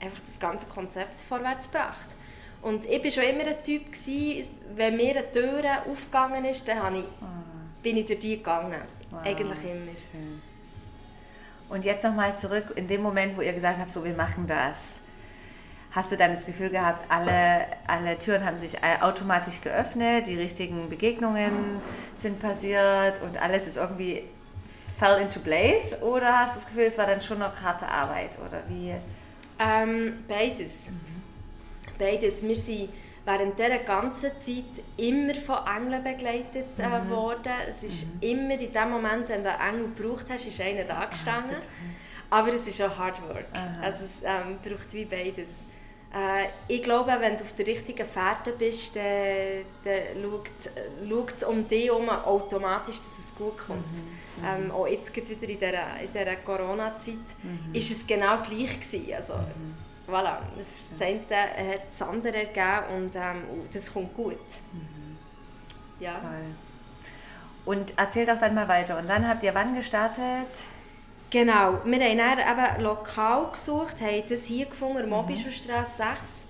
einfach 0.00 0.20
das 0.24 0.40
ganze 0.40 0.66
Konzept 0.66 1.20
vorwärts 1.20 1.70
gebracht. 1.70 2.16
Und 2.62 2.84
ich 2.84 3.04
war 3.04 3.10
schon 3.10 3.22
immer 3.24 3.44
ein 3.44 3.62
Typ, 3.62 3.92
gewesen, 3.92 4.48
wenn 4.74 4.96
mir 4.96 5.16
eine 5.16 5.30
Tür 5.30 5.62
aufgegangen 5.90 6.44
ist, 6.46 6.66
dann 6.66 6.96
ich, 6.96 7.04
ah. 7.20 7.42
bin 7.82 7.96
ich 7.98 8.06
durch 8.06 8.18
die 8.18 8.38
gegangen. 8.38 8.80
Wow. 9.10 9.20
Eigentlich 9.24 9.64
immer. 9.64 9.92
Schön. 9.92 10.42
Und 11.68 11.84
jetzt 11.84 12.04
nochmal 12.04 12.38
zurück, 12.38 12.72
in 12.76 12.88
dem 12.88 13.02
Moment, 13.02 13.36
wo 13.36 13.40
ihr 13.40 13.52
gesagt 13.52 13.78
habt, 13.78 13.90
so 13.90 14.04
wir 14.04 14.14
machen 14.14 14.46
das. 14.46 15.00
Hast 15.96 16.12
du 16.12 16.16
dann 16.18 16.34
das 16.34 16.44
Gefühl 16.44 16.68
gehabt, 16.68 17.10
alle, 17.10 17.66
alle 17.86 18.18
Türen 18.18 18.44
haben 18.44 18.58
sich 18.58 18.76
automatisch 19.00 19.62
geöffnet, 19.62 20.26
die 20.26 20.36
richtigen 20.36 20.90
Begegnungen 20.90 21.80
sind 22.14 22.38
passiert 22.38 23.22
und 23.22 23.40
alles 23.40 23.66
ist 23.66 23.78
irgendwie 23.78 24.22
fell 24.98 25.22
into 25.22 25.40
place? 25.40 25.96
Oder 26.02 26.40
hast 26.40 26.54
du 26.54 26.60
das 26.60 26.66
Gefühl, 26.66 26.82
es 26.82 26.98
war 26.98 27.06
dann 27.06 27.22
schon 27.22 27.38
noch 27.38 27.62
harte 27.62 27.88
Arbeit? 27.88 28.36
Oder 28.38 28.62
wie? 28.68 28.94
Ähm, 29.58 30.24
beides. 30.28 30.90
Mhm. 30.90 31.22
Beides. 31.98 32.42
Wir 32.42 32.56
sind 32.56 32.90
während 33.24 33.58
dieser 33.58 33.78
ganzen 33.78 34.38
Zeit 34.38 34.84
immer 34.98 35.34
von 35.34 35.56
Engeln 35.66 36.04
begleitet 36.04 36.78
äh, 36.78 36.88
mhm. 36.88 37.08
worden. 37.08 37.52
Es 37.70 37.82
ist 37.82 38.06
mhm. 38.06 38.20
immer 38.20 38.60
in 38.60 38.70
dem 38.70 38.90
Moment, 38.90 39.30
wenn 39.30 39.42
du 39.42 39.50
einen 39.50 39.76
Engel 39.76 39.94
gebraucht 39.96 40.26
hast, 40.28 40.46
ist 40.46 40.60
einer 40.60 40.84
da 40.84 41.06
gestanden. 41.06 41.56
Aber 42.28 42.48
es 42.48 42.68
ist 42.68 42.82
auch 42.82 42.98
Hard 42.98 43.22
Work. 43.22 43.46
Aha. 43.54 43.80
Also 43.80 44.04
es 44.04 44.22
ähm, 44.22 44.58
braucht 44.62 44.92
wie 44.92 45.06
beides. 45.06 45.64
Äh, 46.16 46.48
ich 46.68 46.82
glaube, 46.82 47.14
wenn 47.20 47.36
du 47.36 47.44
auf 47.44 47.52
der 47.54 47.66
richtigen 47.66 48.06
Fährte 48.06 48.52
bist, 48.52 48.96
dann, 48.96 49.64
dann 49.84 50.22
schaut, 50.22 51.32
es 51.34 51.42
um 51.44 51.68
dich 51.68 51.86
herum 51.86 52.08
automatisch, 52.08 52.98
dass 52.98 53.18
es 53.18 53.34
gut 53.36 53.58
kommt. 53.58 53.92
Mhm. 53.92 54.44
Ähm, 54.44 54.70
auch 54.70 54.86
jetzt 54.86 55.14
wieder 55.14 55.30
in 55.30 55.58
dieser, 55.58 56.00
in 56.00 56.12
dieser 56.12 56.36
Corona-Zeit 56.36 57.14
mhm. 57.42 57.74
ist 57.74 57.90
es 57.90 58.06
genau 58.06 58.38
gleich 58.42 58.80
gewesen. 58.80 59.14
Also, 59.14 59.34
mhm 59.34 59.86
voilà, 60.06 60.40
das, 60.56 60.90
das 60.90 61.02
eine 61.02 61.18
hat 61.18 61.82
das 61.90 62.02
andere 62.02 62.36
ergeben 62.36 62.96
und 62.96 63.16
ähm, 63.16 63.42
das 63.72 63.92
kommt 63.92 64.14
gut. 64.14 64.38
Mhm. 64.72 65.18
Ja. 65.98 66.14
Toll. 66.14 66.54
Und 67.64 67.94
erzähl 67.96 68.26
doch 68.26 68.38
dann 68.38 68.54
mal 68.54 68.68
weiter. 68.68 68.98
Und 68.98 69.08
dann 69.08 69.26
habt 69.26 69.42
ihr 69.42 69.54
wann 69.54 69.74
gestartet? 69.74 70.46
Genau, 71.36 71.80
wir 71.84 72.00
haben 72.00 72.16
dann 72.16 72.38
eben 72.38 72.82
lokal 72.82 73.50
gesucht, 73.52 74.00
haben 74.00 74.22
das 74.26 74.44
hier 74.46 74.64
gefunden, 74.64 75.00
in 75.00 75.10
Mobischulstraße 75.10 75.96
6, 75.98 76.44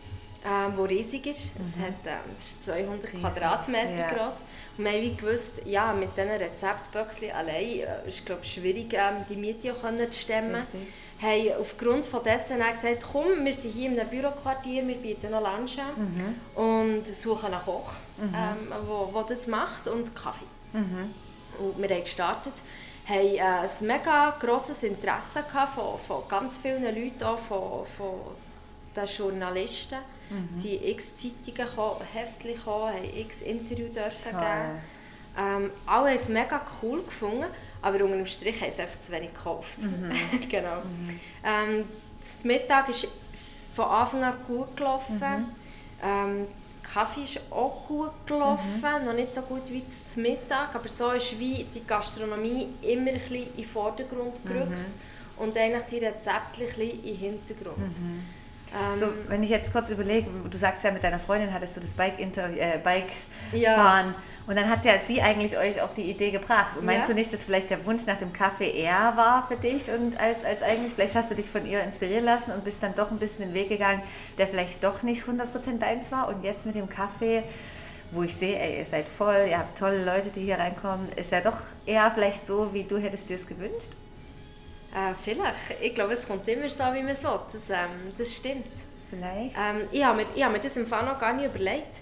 ähm, 0.45 0.75
wo 0.77 0.85
riesig 0.85 1.27
ist. 1.27 1.59
Es 1.61 1.77
hat, 1.77 2.07
ähm, 2.07 2.33
ist 2.39 2.65
200 2.65 3.03
Riesig, 3.03 3.21
Quadratmeter 3.21 3.97
ja. 3.97 4.11
groß. 4.13 4.45
Und 4.79 4.85
wir 4.85 4.93
haben 4.93 5.17
gewusst, 5.17 5.63
ja, 5.65 5.93
mit 5.93 6.17
diesen 6.17 6.31
Rezeptböckchen 6.31 7.33
allein 7.33 7.81
äh, 7.81 8.09
ist 8.09 8.31
es 8.31 8.49
schwierig, 8.49 8.93
ähm, 8.93 9.25
die 9.29 9.35
Miete 9.35 9.73
auch 9.73 9.83
zu 9.83 10.21
stemmen. 10.21 10.55
Richtig. 10.55 10.87
haben 11.21 11.61
aufgrund 11.61 12.07
von 12.07 12.23
dessen 12.23 12.59
gesagt, 12.59 13.07
komm, 13.11 13.45
wir 13.45 13.55
sind 13.55 13.73
hier 13.73 13.91
in 13.91 13.99
einem 13.99 14.09
Büroquartier, 14.09 14.87
wir 14.87 14.99
bieten 14.99 15.33
noch 15.33 15.41
Lunch 15.41 15.79
mhm. 15.97 16.63
und 16.63 17.09
suchen 17.09 17.53
einen 17.53 17.65
Koch, 17.65 17.91
mhm. 18.19 18.33
ähm, 18.33 18.73
wo, 18.87 19.11
wo 19.13 19.23
das 19.23 19.49
macht 19.49 19.89
und 19.89 20.15
Kaffee. 20.15 20.45
Mhm. 20.73 21.13
Und 21.59 21.83
wir 21.83 21.89
haben 21.89 22.05
gestartet 22.05 22.55
haben 23.09 23.35
äh, 23.35 23.41
ein 23.41 23.71
mega 23.83 24.37
grosses 24.41 24.83
Interesse 24.83 25.45
von, 25.75 25.99
von 26.07 26.29
ganz 26.29 26.59
vielen 26.59 26.83
Leuten, 26.83 27.23
auch 27.23 27.39
von, 27.39 27.87
von 27.97 28.15
den 28.95 29.07
Journalisten. 29.07 29.99
Mhm. 30.29 30.49
Sie 30.51 30.75
x 30.75 31.13
Zeitungen 31.17 31.71
gekommen, 31.71 32.01
Heftchen 32.13 32.55
gekommen, 32.55 32.93
haben 32.95 33.19
x 33.19 33.43
Interviews 33.43 33.93
dürfen 33.93 34.33
geben. 34.33 34.81
Ähm, 35.39 35.71
alle 35.85 36.09
haben 36.09 36.17
es 36.17 36.29
mega 36.29 36.61
cool 36.83 37.03
gefunden, 37.03 37.45
aber 37.83 38.03
unter 38.03 38.17
dem 38.17 38.27
Strich 38.27 38.61
haben 38.61 38.73
sie 38.73 38.83
einfach 38.83 39.01
zu 39.01 39.13
wenig 39.13 39.35
gekauft. 39.35 39.79
Mhm. 39.79 40.49
genau. 40.49 40.77
Mhm. 40.77 41.21
Ähm, 41.45 41.85
das 42.21 42.45
Mittag 42.45 42.89
ist 42.89 43.09
von 43.75 43.85
Anfang 43.85 44.25
an 44.25 44.35
gut 44.47 44.77
gelaufen. 44.77 45.19
Mhm. 45.19 45.49
Ähm, 46.03 46.47
Kaffee 46.93 47.25
ist 47.25 47.41
auch 47.51 47.87
gut 47.87 48.13
gelaufen, 48.27 48.77
mhm. 48.77 49.07
noch 49.07 49.13
nicht 49.13 49.35
so 49.35 49.43
gut 49.43 49.63
wie 49.69 49.83
zum 49.87 50.23
Mittag, 50.23 50.75
aber 50.75 50.89
so 50.89 51.11
ist 51.11 51.39
wie 51.39 51.65
die 51.75 51.85
Gastronomie 51.85 52.69
immer 52.83 53.11
ein 53.11 53.19
bisschen 53.19 53.43
in 53.43 53.57
den 53.57 53.65
Vordergrund 53.65 54.45
gerückt 54.45 54.71
mhm. 54.71 55.43
und 55.43 55.57
eigentlich 55.57 55.85
die 55.87 55.99
Rezepte 55.99 56.61
ein 56.61 56.67
bisschen 56.67 56.91
in 56.91 57.03
den 57.03 57.17
Hintergrund. 57.17 58.01
Mhm. 58.01 58.25
Ähm, 58.77 59.01
so, 59.01 59.07
wenn 59.29 59.43
ich 59.43 59.51
jetzt 59.51 59.73
kurz 59.73 59.91
überlege, 59.91 60.27
du 60.49 60.59
sagst 60.59 60.85
ja, 60.85 60.91
mit 60.91 61.03
deiner 61.03 61.19
Freundin 61.19 61.53
hattest 61.53 61.77
du 61.77 61.81
das 61.81 61.91
Bike-Fahren 61.91 62.57
äh, 62.57 62.79
Bike 62.83 63.13
ja. 63.53 64.15
und 64.47 64.57
dann 64.57 64.69
hat 64.69 64.85
ja 64.85 64.93
sie 64.99 65.23
eigentlich 65.23 65.57
euch 65.57 65.81
auf 65.81 65.95
die 65.95 66.03
Idee 66.03 66.31
gebracht. 66.31 66.77
Und 66.79 66.85
meinst 66.85 67.09
ja. 67.09 67.15
du 67.15 67.15
nicht, 67.15 67.33
dass 67.33 67.45
vielleicht 67.45 67.71
der 67.71 67.85
Wunsch 67.87 68.07
nach 68.07 68.19
dem 68.19 68.33
Kaffee 68.33 68.71
eher 68.71 69.15
war 69.17 69.47
für 69.47 69.57
dich 69.57 69.91
und 69.91 70.21
als, 70.21 70.45
als 70.45 70.63
eigentlich, 70.63 70.93
vielleicht 70.93 71.15
hast 71.15 71.31
du 71.31 71.35
dich 71.35 71.51
von 71.51 71.67
ihr 71.67 71.83
inspirieren 71.83 72.25
lassen 72.25 72.51
und 72.51 72.65
bist 72.65 72.83
dann 72.83 72.95
doch 72.95 73.11
ein 73.11 73.19
bisschen 73.19 73.47
den 73.47 73.55
Weg 73.55 73.69
gegangen, 73.69 74.03
der 74.39 74.47
vielleicht 74.47 74.85
doch 74.85 75.03
nicht 75.03 75.23
100% 75.23 75.79
deins 75.79 76.13
war 76.13 76.29
und 76.29 76.45
jetzt 76.45 76.67
mit 76.67 76.75
dem 76.75 76.89
Kaffee 76.89 77.43
wo 78.13 78.23
ich 78.23 78.37
sehe, 78.37 78.57
ey, 78.57 78.79
ihr 78.79 78.85
seid 78.85 79.09
voll, 79.09 79.47
ihr 79.49 79.59
habt 79.59 79.77
tolle 79.77 80.05
Leute, 80.05 80.31
die 80.31 80.43
hier 80.43 80.59
reinkommen, 80.59 81.11
ist 81.17 81.33
ja 81.33 81.41
doch 81.41 81.59
eher 81.87 82.09
vielleicht 82.13 82.47
so, 82.47 82.73
wie 82.73 82.85
du 82.85 82.99
hättest 82.99 83.29
dir 83.29 83.35
es 83.35 83.49
gewünscht? 83.49 83.91
Äh, 84.97 85.13
vielleicht. 85.23 85.83
Ich 85.83 85.95
glaube, 85.95 86.15
es 86.15 86.27
kommt 86.27 86.49
immer 86.49 86.71
so, 86.71 86.85
wie 86.95 87.03
man 87.03 87.09
es 87.09 87.23
will. 87.23 87.39
Das, 87.53 87.69
ähm, 87.69 88.13
das 88.17 88.35
stimmt. 88.35 88.65
Vielleicht. 89.11 89.57
Ähm, 89.57 89.89
ich 89.93 90.03
habe 90.03 90.17
mir, 90.17 90.27
ich 90.35 90.43
habe 90.43 90.55
mir 90.55 90.61
das 90.61 90.75
im 90.79 90.87
Fall 90.87 91.05
noch 91.05 91.19
gar 91.19 91.35
nicht 91.35 91.45
überlegt. 91.45 91.99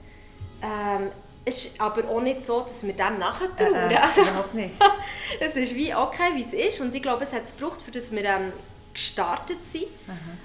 Ähm, 0.63 1.11
es 1.45 1.67
ist 1.67 1.81
aber 1.81 2.09
auch 2.09 2.21
nicht 2.21 2.45
so, 2.45 2.61
dass 2.61 2.87
wir 2.87 2.95
dem 2.95 3.19
nachher 3.19 3.55
trauern. 3.57 3.91
Äh, 3.91 3.95
äh, 3.95 3.97
also, 3.97 4.23
überhaupt 4.23 4.55
nicht. 4.55 4.77
es 5.41 5.57
ist 5.57 5.75
wie 5.75 5.93
okay, 5.93 6.35
wie 6.35 6.43
es 6.43 6.53
ist. 6.53 6.81
Und 6.81 6.95
ich 6.95 7.03
glaube, 7.03 7.25
es 7.25 7.33
hat 7.33 7.43
es 7.43 7.57
gebraucht, 7.57 7.83
für 7.83 7.91
dass 7.91 8.13
wir 8.13 8.25
ähm, 8.25 8.53
gestartet 8.93 9.65
sind. 9.65 9.87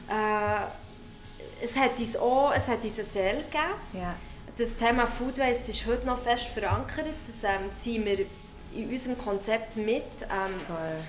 Äh, 0.09 1.63
es 1.63 1.75
hat 1.75 1.99
uns 1.99 2.17
auch 2.17 2.51
es 2.55 2.67
hat 2.67 2.83
uns 2.83 2.95
eine 2.95 3.05
Seele 3.05 3.43
gegeben. 3.43 3.73
Ja. 3.93 4.15
Das 4.57 4.75
Thema 4.75 5.05
Food 5.05 5.37
Waste 5.37 5.69
ist 5.69 5.85
heute 5.85 6.05
noch 6.07 6.19
fest 6.19 6.45
verankert. 6.45 7.05
Das 7.27 7.43
ähm, 7.43 7.69
ziehen 7.77 8.05
wir 8.05 8.25
in 8.73 8.89
unserem 8.89 9.17
Konzept 9.17 9.75
mit. 9.75 10.03
Ähm, 10.23 10.99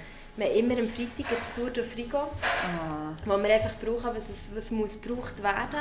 wir 0.40 0.46
haben 0.48 0.56
immer 0.56 0.78
am 0.78 0.88
Freitag 0.88 1.30
jetzt 1.30 1.54
Tour 1.54 1.70
de 1.70 1.84
Frigo, 1.84 2.18
ah. 2.18 3.12
wo 3.24 3.36
wir 3.36 3.54
einfach 3.54 3.74
brauchen, 3.78 4.16
was, 4.16 4.30
es, 4.30 4.50
was 4.54 4.70
muss 4.70 5.00
gebraucht 5.00 5.42
werden 5.42 5.80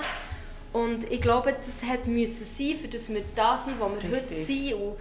Und 0.74 1.10
ich 1.10 1.22
glaube, 1.22 1.56
das 1.66 1.90
hat 1.90 2.08
müssen 2.08 2.46
sein, 2.46 2.76
für 2.76 2.90
dass 2.90 3.10
wir 3.10 3.22
da 3.36 3.58
sind, 3.58 3.80
wo 3.80 3.88
wir 3.88 4.12
Richtig. 4.12 4.22
heute 4.22 4.36
sind. 4.36 4.74
Und 4.74 4.96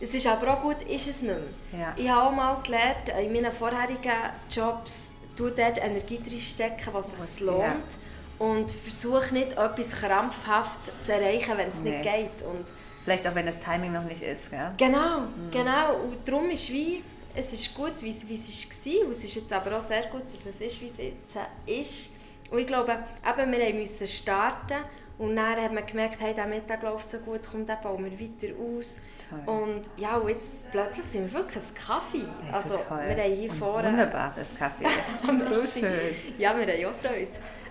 es 0.00 0.14
ist 0.14 0.26
aber 0.26 0.52
auch 0.52 0.60
gut, 0.60 0.82
ist 0.82 1.08
es 1.08 1.22
nicht 1.22 1.34
mehr. 1.72 1.80
Ja. 1.80 1.94
Ich 1.96 2.08
habe 2.08 2.28
auch 2.28 2.32
mal 2.32 2.60
gelernt, 2.62 3.08
in 3.20 3.32
meinen 3.32 3.52
vorherigen 3.52 4.12
Jobs, 4.50 5.12
du 5.34 5.48
dort 5.48 5.78
Energie 5.78 6.20
reinstecken, 6.22 6.92
was 6.92 7.12
sich 7.12 7.40
lohnt. 7.40 7.60
Ja. 7.60 8.46
Und 8.46 8.70
versuche 8.70 9.32
nicht, 9.34 9.52
etwas 9.52 9.92
krampfhaft 9.92 10.80
zu 11.02 11.12
erreichen, 11.12 11.52
wenn 11.56 11.68
es 11.70 11.76
nee. 11.80 11.90
nicht 11.90 12.02
geht. 12.02 12.46
Und 12.46 12.66
Vielleicht 13.04 13.26
auch, 13.26 13.34
wenn 13.34 13.46
das 13.46 13.60
Timing 13.60 13.92
noch 13.92 14.04
nicht 14.04 14.22
ist. 14.22 14.50
Gell? 14.50 14.72
Genau, 14.76 15.20
mhm. 15.20 15.50
genau. 15.50 15.94
Und 15.94 16.28
darum 16.28 16.50
ist 16.50 16.70
wie 16.70 17.02
es 17.34 17.52
ist 17.52 17.74
gut, 17.74 18.02
wie 18.02 18.10
es, 18.10 18.28
wie 18.28 18.34
es 18.34 18.86
war. 18.86 19.06
Und 19.06 19.12
es 19.12 19.24
ist 19.24 19.34
jetzt 19.34 19.52
aber 19.52 19.76
auch 19.76 19.80
sehr 19.80 20.06
gut, 20.06 20.22
dass 20.32 20.46
es 20.46 20.60
ist, 20.60 20.80
wie 20.80 20.86
es 20.86 20.98
jetzt 20.98 21.36
ist. 21.66 22.10
Und 22.50 22.58
ich 22.58 22.66
glaube, 22.66 22.98
eben, 23.24 23.52
wir 23.52 23.74
mussten 23.74 24.08
starten 24.08 24.78
und 25.20 25.36
dann 25.36 25.62
hat 25.62 25.72
man 25.72 25.84
gemerkt, 25.84 26.16
hey, 26.18 26.32
der 26.32 26.46
Mittag 26.46 26.82
läuft 26.82 27.10
so 27.10 27.18
gut, 27.18 27.42
kommt 27.48 27.68
den 27.68 27.76
bauen 27.82 28.04
wir 28.04 28.18
weiter 28.18 28.54
aus. 28.58 29.00
Toll. 29.28 29.54
Und 29.54 29.82
ja, 29.98 30.16
und 30.16 30.30
jetzt 30.30 30.50
plötzlich 30.72 31.04
sind 31.04 31.30
wir 31.30 31.40
wirklich 31.40 31.62
ein 31.62 31.74
Kaffee. 31.74 32.24
Also, 32.50 32.76
so 32.76 32.82
wir 32.88 33.22
haben 33.22 33.36
hier 33.36 33.52
vorne... 33.52 33.90
Wunderbares 33.90 34.56
Kaffee. 34.56 34.86
so 35.52 35.80
schön. 35.80 35.92
Ja, 36.38 36.56
wir 36.56 36.66
haben 36.66 36.86
auch 36.86 36.98
Freude. 37.00 37.28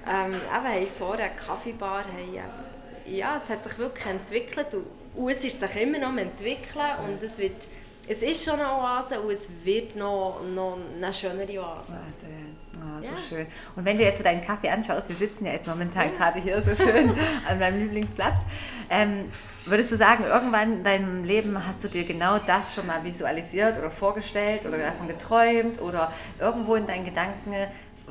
Ähm, 0.08 0.34
eben, 0.34 0.80
hier 0.80 0.88
vorne 0.88 1.24
eine 1.24 1.34
Kaffeebar. 1.34 2.04
Haben, 2.04 3.08
äh, 3.08 3.18
ja, 3.18 3.38
es 3.38 3.50
hat 3.50 3.64
sich 3.64 3.80
wirklich 3.80 4.06
entwickelt 4.06 4.74
und, 4.76 4.86
und 5.16 5.32
es 5.32 5.44
ist 5.44 5.60
sich 5.60 5.76
immer 5.76 5.98
noch 5.98 6.16
entwickeln 6.16 6.86
und 7.08 7.24
es 7.24 7.40
wird 7.40 7.66
es 8.10 8.24
ist 8.24 8.44
schon 8.44 8.60
eine 8.60 8.74
Oase 8.74 9.22
und 9.22 9.32
es 9.32 9.48
wird 9.64 9.96
noch, 9.96 10.42
noch 10.56 10.78
eine 10.98 11.14
schönere 11.14 11.60
Oase. 11.60 11.96
Oh, 11.96 12.80
oh, 12.80 13.02
so 13.02 13.08
ja. 13.08 13.18
schön. 13.18 13.48
Und 13.76 13.86
wenn 13.86 13.98
du 13.98 14.04
jetzt 14.04 14.18
so 14.18 14.24
deinen 14.24 14.42
Kaffee 14.42 14.70
anschaust, 14.70 15.10
wir 15.10 15.16
sitzen 15.16 15.46
ja 15.46 15.54
jetzt 15.54 15.68
momentan 15.68 16.12
ja. 16.12 16.18
gerade 16.18 16.40
hier 16.40 16.60
so 16.64 16.74
schön 16.74 17.12
an 17.48 17.60
meinem 17.60 17.80
Lieblingsplatz, 17.80 18.42
ähm, 18.90 19.32
würdest 19.66 19.92
du 19.92 19.96
sagen, 19.96 20.24
irgendwann 20.24 20.78
in 20.78 20.84
deinem 20.84 21.24
Leben 21.24 21.68
hast 21.68 21.84
du 21.84 21.88
dir 21.88 22.04
genau 22.04 22.40
das 22.40 22.74
schon 22.74 22.88
mal 22.88 23.04
visualisiert 23.04 23.78
oder 23.78 23.92
vorgestellt 23.92 24.66
oder 24.66 24.80
davon 24.80 25.08
geträumt 25.08 25.80
oder 25.80 26.12
irgendwo 26.40 26.74
in 26.74 26.88
deinen 26.88 27.06
Gedanken 27.06 27.54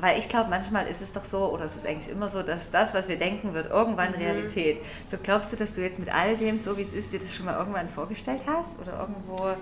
weil 0.01 0.17
ich 0.17 0.29
glaube, 0.29 0.49
manchmal 0.49 0.87
ist 0.87 1.01
es 1.01 1.11
doch 1.11 1.25
so, 1.25 1.51
oder 1.51 1.65
es 1.65 1.75
ist 1.75 1.85
eigentlich 1.85 2.09
immer 2.09 2.29
so, 2.29 2.41
dass 2.41 2.71
das, 2.71 2.93
was 2.93 3.09
wir 3.09 3.17
denken, 3.17 3.53
wird 3.53 3.69
irgendwann 3.69 4.11
mhm. 4.11 4.17
Realität. 4.17 4.77
So 5.09 5.17
glaubst 5.21 5.51
du, 5.51 5.57
dass 5.57 5.73
du 5.73 5.81
jetzt 5.81 5.99
mit 5.99 6.13
all 6.13 6.37
dem, 6.37 6.57
so 6.57 6.77
wie 6.77 6.83
es 6.83 6.93
ist, 6.93 7.11
dir 7.11 7.19
das 7.19 7.35
schon 7.35 7.45
mal 7.45 7.57
irgendwann 7.57 7.89
vorgestellt 7.89 8.43
hast? 8.47 8.79
Oder 8.79 8.97
irgendwo 8.97 9.55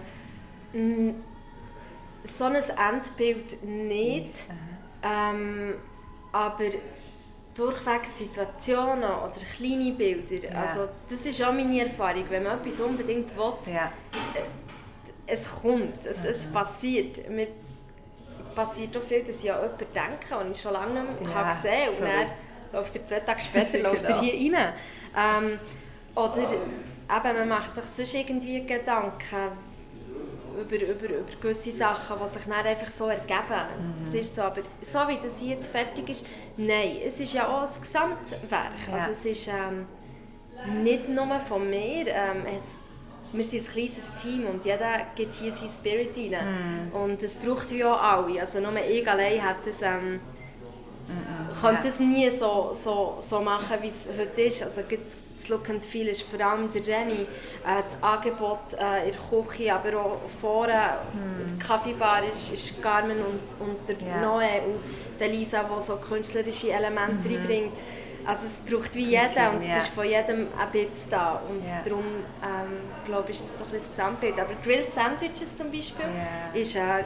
so 2.25 2.43
ein 2.45 2.55
Endbild 2.55 3.63
nicht. 3.63 4.35
Ähm, 5.03 5.75
aber 6.31 6.69
durchweg 7.57 8.05
Situationen 8.05 9.03
oder 9.03 9.33
kleine 9.55 9.91
Bilder. 9.91 10.51
Ja. 10.51 10.61
Also, 10.61 10.87
das 11.09 11.25
ist 11.25 11.43
auch 11.43 11.51
meine 11.51 11.81
Erfahrung. 11.81 12.25
Wenn 12.29 12.43
man 12.43 12.59
etwas 12.59 12.79
unbedingt 12.79 13.35
will, 13.35 13.73
ja. 13.73 13.91
äh, 14.35 14.41
es 15.25 15.49
kommt, 15.51 16.05
es, 16.05 16.23
mhm. 16.23 16.29
es 16.29 16.45
passiert. 16.47 17.29
Mir 17.29 17.47
passiert 18.55 18.95
auch 18.95 19.01
viel, 19.01 19.23
dass 19.23 19.43
ich 19.43 19.51
an 19.51 19.61
jemanden 19.61 19.85
denke, 19.93 20.43
den 20.43 20.51
ich 20.51 20.61
schon 20.61 20.73
lange 20.73 21.03
nicht 21.03 21.21
mehr 21.21 21.31
ja, 21.31 21.51
gesehen 21.51 21.87
habe. 21.87 21.97
Und 21.97 22.01
dann 22.01 22.27
läuft 22.73 22.95
er 22.95 23.05
zwei 23.05 23.19
Tage 23.19 23.41
später 23.41 23.79
läuft 23.83 24.03
er 24.03 24.13
genau. 24.13 24.21
hier 24.21 24.57
rein. 24.57 24.73
Ähm, 25.15 25.59
oder 26.15 26.37
eben, 26.37 27.37
man 27.37 27.49
macht 27.49 27.75
sich 27.75 27.83
sonst 27.83 28.13
irgendwie 28.13 28.65
Gedanken, 28.65 29.51
über, 30.61 30.75
über, 30.75 31.05
über 31.05 31.31
gewisse 31.41 31.71
Sachen, 31.71 32.17
die 32.21 32.27
sich 32.27 32.43
dann 32.43 32.65
einfach 32.65 32.91
so 32.91 33.07
ergeben. 33.07 33.37
Mhm. 33.79 34.05
Das 34.05 34.13
ist 34.13 34.35
so, 34.35 34.41
aber 34.43 34.61
so 34.81 34.99
wie 35.07 35.17
das 35.21 35.39
hier 35.39 35.55
jetzt 35.55 35.67
fertig 35.67 36.09
ist, 36.09 36.25
nein, 36.57 36.97
es 37.05 37.19
ist 37.19 37.33
ja 37.33 37.47
auch 37.47 37.61
ein 37.61 37.81
Gesamtwerk. 37.81 38.87
Ja. 38.87 38.93
Also 38.93 39.11
es 39.11 39.25
ist 39.25 39.47
ähm, 39.47 40.83
nicht 40.83 41.09
nur 41.09 41.39
von 41.39 41.69
mir, 41.69 42.07
ähm, 42.07 42.45
es, 42.57 42.81
wir 43.31 43.43
sind 43.43 43.67
ein 43.67 43.71
kleines 43.71 44.21
Team 44.21 44.47
und 44.47 44.65
jeder 44.65 45.07
gibt 45.15 45.35
hier 45.35 45.51
seinen 45.51 45.69
Spirit 45.69 46.17
rein. 46.17 46.89
Mhm. 46.91 46.93
Und 46.93 47.23
es 47.23 47.35
braucht 47.35 47.71
wie 47.71 47.83
auch 47.83 48.01
alle. 48.01 48.41
Also 48.41 48.59
nur 48.59 48.73
ich 48.89 49.07
allein 49.07 49.43
hat 49.43 49.65
es... 49.67 49.81
Ähm, 49.81 50.13
mhm. 50.13 51.61
könnte 51.61 51.87
es 51.89 51.99
nie 51.99 52.29
so, 52.29 52.71
so, 52.73 53.17
so 53.19 53.41
machen, 53.41 53.77
wie 53.81 53.87
es 53.87 54.07
heute 54.17 54.41
ist. 54.41 54.63
Also 54.63 54.81
das 55.37 55.49
Look 55.49 55.69
and 55.69 55.83
Feel 55.83 56.07
ist 56.07 56.23
vor 56.23 56.39
allem 56.39 56.71
der 56.71 56.85
Remy, 56.85 57.13
äh, 57.13 57.25
das 57.63 58.01
Angebot 58.01 58.73
äh, 58.73 59.07
in 59.07 59.11
der 59.11 59.21
Küche, 59.47 59.73
aber 59.73 59.99
auch 59.99 60.19
vorne, 60.41 60.73
hm. 61.13 61.57
der 61.57 61.65
Kaffeebar 61.65 62.23
ist, 62.23 62.51
ist 62.53 62.81
Carmen 62.81 63.19
und, 63.19 63.41
und 63.59 63.87
der 63.87 64.01
yeah. 64.01 64.21
Noe 64.21 64.61
und 64.65 65.19
der 65.19 65.27
Lisa, 65.29 65.63
die 65.63 65.81
so 65.81 65.97
künstlerische 65.97 66.71
Elemente 66.71 67.27
mhm. 67.27 67.35
reinbringt. 67.35 67.83
Also 68.25 68.45
es 68.45 68.59
braucht 68.59 68.93
wie 68.93 69.05
jeder 69.05 69.53
und 69.53 69.63
es 69.63 69.85
ist 69.85 69.87
von 69.93 70.03
jedem 70.03 70.47
ein 70.59 70.71
bisschen 70.71 71.11
da 71.11 71.41
und 71.47 71.65
yeah. 71.65 71.81
darum 71.83 72.05
ähm, 72.43 72.77
glaube 73.05 73.31
ich, 73.31 73.39
ist 73.39 73.51
das 73.51 73.59
so 73.59 73.65
ein 73.65 73.71
das 73.73 73.89
Gesamtbild. 73.89 74.39
Aber 74.39 74.53
Grilled 74.63 74.91
Sandwiches 74.91 75.55
zum 75.55 75.71
Beispiel 75.71 76.05
yeah. 76.05 76.61
ist 76.61 76.75
äh, 76.75 77.03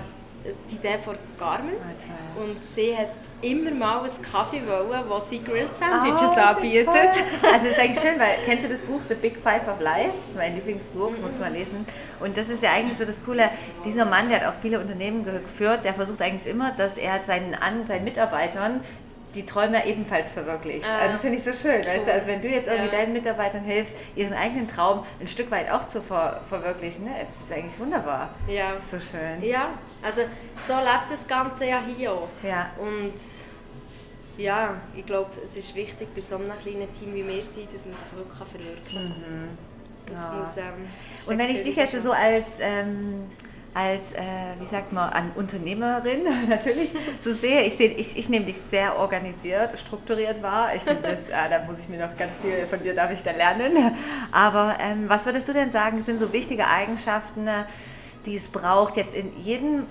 die 0.69 0.75
Idee 0.75 0.97
von 1.03 1.15
Carmen. 1.37 1.75
Ah, 1.79 2.39
und 2.41 2.65
sie 2.65 2.97
hat 2.97 3.09
immer 3.41 3.71
mal 3.71 3.99
einen 3.99 4.21
Kaffee 4.21 4.61
wollen, 4.65 5.03
wo 5.07 5.19
sie 5.19 5.43
Grilled 5.43 5.75
Sandwiches 5.75 6.31
Oh, 6.35 6.39
anbietet. 6.39 6.87
Also 7.53 7.67
es 7.67 7.73
ist 7.73 7.79
eigentlich 7.79 7.99
schön, 7.99 8.19
weil 8.19 8.37
kennst 8.45 8.65
du 8.65 8.69
das 8.69 8.81
Buch 8.81 9.01
The 9.07 9.15
Big 9.15 9.39
Five 9.39 9.67
of 9.67 9.79
Life? 9.79 10.11
Das 10.17 10.27
ist 10.29 10.35
mein 10.35 10.55
Lieblingsbuch, 10.55 11.11
das 11.11 11.21
musst 11.21 11.37
du 11.37 11.41
mal 11.41 11.51
lesen. 11.51 11.85
Und 12.19 12.37
das 12.37 12.49
ist 12.49 12.63
ja 12.63 12.71
eigentlich 12.71 12.97
so 12.97 13.05
das 13.05 13.23
Coole, 13.23 13.49
dieser 13.85 14.05
Mann, 14.05 14.29
der 14.29 14.41
hat 14.41 14.47
auch 14.53 14.59
viele 14.59 14.79
Unternehmen 14.79 15.23
geführt, 15.23 15.85
der 15.85 15.93
versucht 15.93 16.21
eigentlich 16.21 16.47
immer, 16.47 16.71
dass 16.71 16.97
er 16.97 17.21
seinen, 17.25 17.55
seinen 17.87 18.03
Mitarbeitern 18.03 18.81
die 19.35 19.45
Träume 19.45 19.85
ebenfalls 19.85 20.31
verwirklicht. 20.33 20.85
Ah. 20.89 20.97
Also 20.99 21.13
das 21.13 21.21
finde 21.21 21.37
ich 21.37 21.43
so 21.43 21.53
schön. 21.53 21.85
Weißt 21.85 22.05
du? 22.07 22.11
Also 22.13 22.27
wenn 22.27 22.41
du 22.41 22.49
jetzt 22.49 22.67
irgendwie 22.67 22.91
Ja. 22.93 22.99
deinen 23.01 23.13
Mitarbeitern 23.13 23.63
hilfst, 23.63 23.95
ihren 24.15 24.33
eigenen 24.33 24.67
Traum 24.67 25.05
ein 25.19 25.27
Stück 25.27 25.49
weit 25.51 25.69
auch 25.71 25.87
zu 25.87 26.01
ver 26.01 26.41
verwirklichen, 26.49 27.05
ne? 27.05 27.11
das 27.25 27.43
ist 27.45 27.51
eigentlich 27.51 27.79
wunderbar. 27.79 28.29
Ja. 28.47 28.73
Das 28.73 28.83
ist 28.93 29.09
so 29.09 29.17
schön. 29.17 29.41
ja, 29.43 29.69
also 30.01 30.21
so 30.67 30.73
lebt 30.75 31.11
das 31.11 31.27
Ganze 31.27 31.65
ja 31.65 31.81
hier 31.85 32.11
auch. 32.11 32.27
Ja. 32.43 32.71
Und 32.77 33.13
ja, 34.37 34.75
ich 34.95 35.05
glaube, 35.05 35.29
es 35.43 35.55
ist 35.57 35.75
wichtig 35.75 36.07
bei 36.15 36.21
so 36.21 36.35
einem 36.35 36.51
kleinen 36.61 36.91
Team 36.93 37.13
wie 37.13 37.27
wir 37.27 37.43
sind, 37.43 37.73
dass 37.73 37.85
man 37.85 37.93
sich 37.95 38.03
wirklich 38.15 38.37
verwirklichen 38.37 39.15
kann. 39.21 39.57
Das 40.07 40.25
Ja. 40.27 40.33
muss, 40.39 40.57
ähm, 40.57 40.87
Und 41.27 41.37
wenn 41.37 41.49
ich 41.51 41.61
dich 41.63 41.75
jetzt 41.75 42.01
so 42.01 42.11
als, 42.11 42.53
ähm, 42.59 43.29
als 43.73 44.11
äh, 44.11 44.19
wie 44.59 44.65
sagt 44.65 44.91
man, 44.91 45.09
an 45.11 45.31
Unternehmerin 45.35 46.23
natürlich 46.49 46.93
so 47.19 47.33
sehe, 47.33 47.61
ich, 47.63 47.79
ich, 47.79 48.17
ich 48.17 48.29
nehme 48.29 48.45
dich 48.45 48.57
sehr 48.57 48.97
organisiert, 48.97 49.79
strukturiert 49.79 50.43
wahr. 50.43 50.75
Ich 50.75 50.81
finde, 50.83 51.01
das, 51.03 51.21
ah, 51.33 51.47
da 51.47 51.63
muss 51.63 51.79
ich 51.79 51.87
mir 51.87 52.05
noch 52.05 52.17
ganz 52.17 52.37
viel 52.37 52.67
von 52.67 52.83
dir, 52.83 52.93
darf 52.93 53.11
ich 53.11 53.23
da 53.23 53.31
lernen. 53.31 53.95
Aber 54.31 54.75
ähm, 54.79 55.07
was 55.07 55.25
würdest 55.25 55.47
du 55.47 55.53
denn 55.53 55.71
sagen, 55.71 56.01
sind 56.01 56.19
so 56.19 56.33
wichtige 56.33 56.67
Eigenschaften, 56.67 57.47
äh, 57.47 57.63
die 58.25 58.35
es 58.35 58.49
braucht 58.49 58.97
jetzt 58.97 59.15
in 59.15 59.39
jedem 59.39 59.85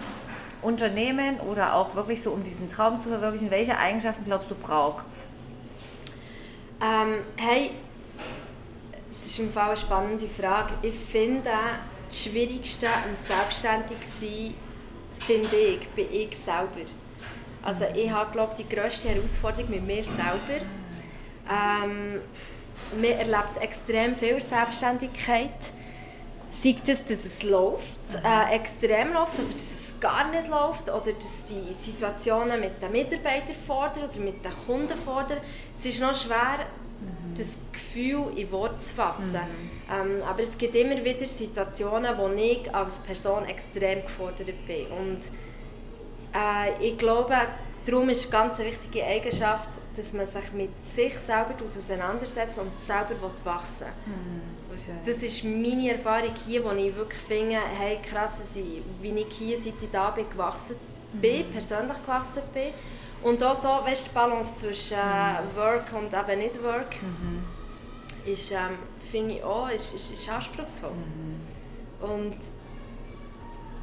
Unternehmen 0.61 1.41
oder 1.41 1.75
auch 1.75 1.95
wirklich 1.95 2.23
so, 2.23 2.33
um 2.33 2.45
diesen 2.45 2.71
Traum 2.71 3.01
zu 3.01 3.09
verwirklichen? 3.09 3.51
Welche 3.51 3.79
Eigenschaften 3.79 4.25
glaubst 4.25 4.51
du 4.51 4.55
braucht 4.57 5.07
es? 5.07 5.27
Ähm, 6.83 7.21
hey, 7.37 7.71
das 9.17 9.27
ist 9.27 9.39
im 9.39 9.53
Fall 9.53 9.69
eine 9.69 9.77
spannende 9.77 10.27
Frage. 10.27 10.75
Ich 10.83 10.95
finde, 10.95 11.51
das 12.11 12.25
Schwierigste 12.25 12.87
am 12.89 13.15
selbstständig 13.15 13.99
sein, 14.03 14.55
finde 15.19 15.57
ich, 15.57 15.89
bin 15.91 16.07
ich 16.13 16.37
selber. 16.37 16.89
Also 17.63 17.85
ich 17.95 18.11
habe, 18.11 18.33
glaube 18.33 18.55
die 18.59 18.69
grösste 18.69 19.09
Herausforderung 19.09 19.71
mit 19.71 19.87
mir 19.87 20.03
selber. 20.03 20.65
Ähm, 21.49 22.21
man 22.95 23.05
erlebt 23.05 23.59
extrem 23.61 24.17
viel 24.17 24.41
Selbstständigkeit. 24.41 25.73
Sei 26.51 26.75
das, 26.85 27.05
dass 27.05 27.25
es 27.25 27.45
läuft, 27.45 27.87
äh, 28.25 28.57
extrem 28.57 29.13
läuft, 29.13 29.39
oder 29.39 29.53
dass 29.53 29.71
es 29.71 30.01
gar 30.01 30.29
nicht 30.31 30.49
läuft, 30.49 30.89
oder 30.89 31.13
dass 31.13 31.45
die 31.45 31.73
Situationen 31.73 32.59
mit 32.61 32.83
den 32.83 32.91
Mitarbeitern 32.91 33.55
fordern 33.67 34.11
oder 34.11 34.19
mit 34.19 34.45
den 34.45 34.53
Kunden 34.67 34.99
fordern. 34.99 35.39
Es 35.73 35.87
ist 35.87 36.01
noch 36.01 36.15
schwer, 36.15 36.67
das 37.37 37.59
Gefühl 37.93 38.33
in 38.37 38.51
Worte 38.53 38.79
zu 38.79 38.95
fassen. 38.95 39.41
Ähm, 39.91 40.23
aber 40.29 40.43
es 40.43 40.57
gibt 40.57 40.75
immer 40.75 41.05
wieder 41.05 41.27
Situationen, 41.27 42.17
wo 42.17 42.29
ich 42.29 42.73
als 42.75 43.01
Person 43.01 43.45
extrem 43.47 44.03
gefordert 44.03 44.67
bin. 44.67 44.87
Und 44.87 45.21
äh, 46.33 46.87
ich 46.87 46.97
glaube, 46.97 47.35
darum 47.85 48.09
ist 48.09 48.23
eine 48.23 48.31
ganz 48.31 48.59
wichtige 48.59 49.05
Eigenschaft, 49.05 49.71
dass 49.97 50.13
man 50.13 50.27
sich 50.27 50.53
mit 50.53 50.71
sich 50.87 51.19
selber 51.19 51.55
auseinandersetzt 51.77 52.59
und 52.59 52.79
selber 52.79 53.11
will 53.21 53.31
wachsen 53.45 53.89
Schön. 54.73 54.95
Das 55.05 55.21
ist 55.21 55.43
meine 55.43 55.91
Erfahrung 55.91 56.31
hier, 56.47 56.65
wo 56.65 56.71
ich 56.71 56.95
wirklich 56.95 57.21
finde, 57.21 57.57
hey, 57.77 57.99
krass, 58.09 58.41
wie 58.55 59.09
ich 59.09 59.27
hier, 59.37 59.57
seit 59.59 59.75
ich 59.83 59.91
da 59.91 60.11
bin, 60.11 60.31
gewachsen 60.31 60.77
bin, 61.13 61.51
persönlich 61.51 62.01
gewachsen 62.01 62.43
bin. 62.55 62.69
Und 63.23 63.43
auch 63.43 63.57
so, 63.57 63.69
weißt, 63.69 64.07
die 64.07 64.15
Balance 64.15 64.55
zwischen 64.55 64.97
äh, 64.97 65.57
Work 65.57 65.87
und 65.93 66.13
eben 66.13 66.39
nicht 66.39 66.63
Work, 66.63 66.95
ist, 68.27 68.53
ähm, 68.53 68.79
finde 69.11 69.37
ich 69.37 69.45
auch, 69.45 69.69
ist, 69.69 69.95
ist, 69.95 70.13
ist 70.13 70.29
anspruchsvoll. 70.29 70.93
Und 72.01 72.37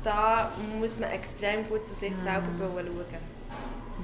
da 0.04 0.52
muss 0.80 1.00
man 1.00 1.12
extrem 1.12 1.68
gut 1.68 1.86
zu 1.86 1.94
sich 1.94 2.16
selber 2.16 2.48
schauen. 2.60 2.86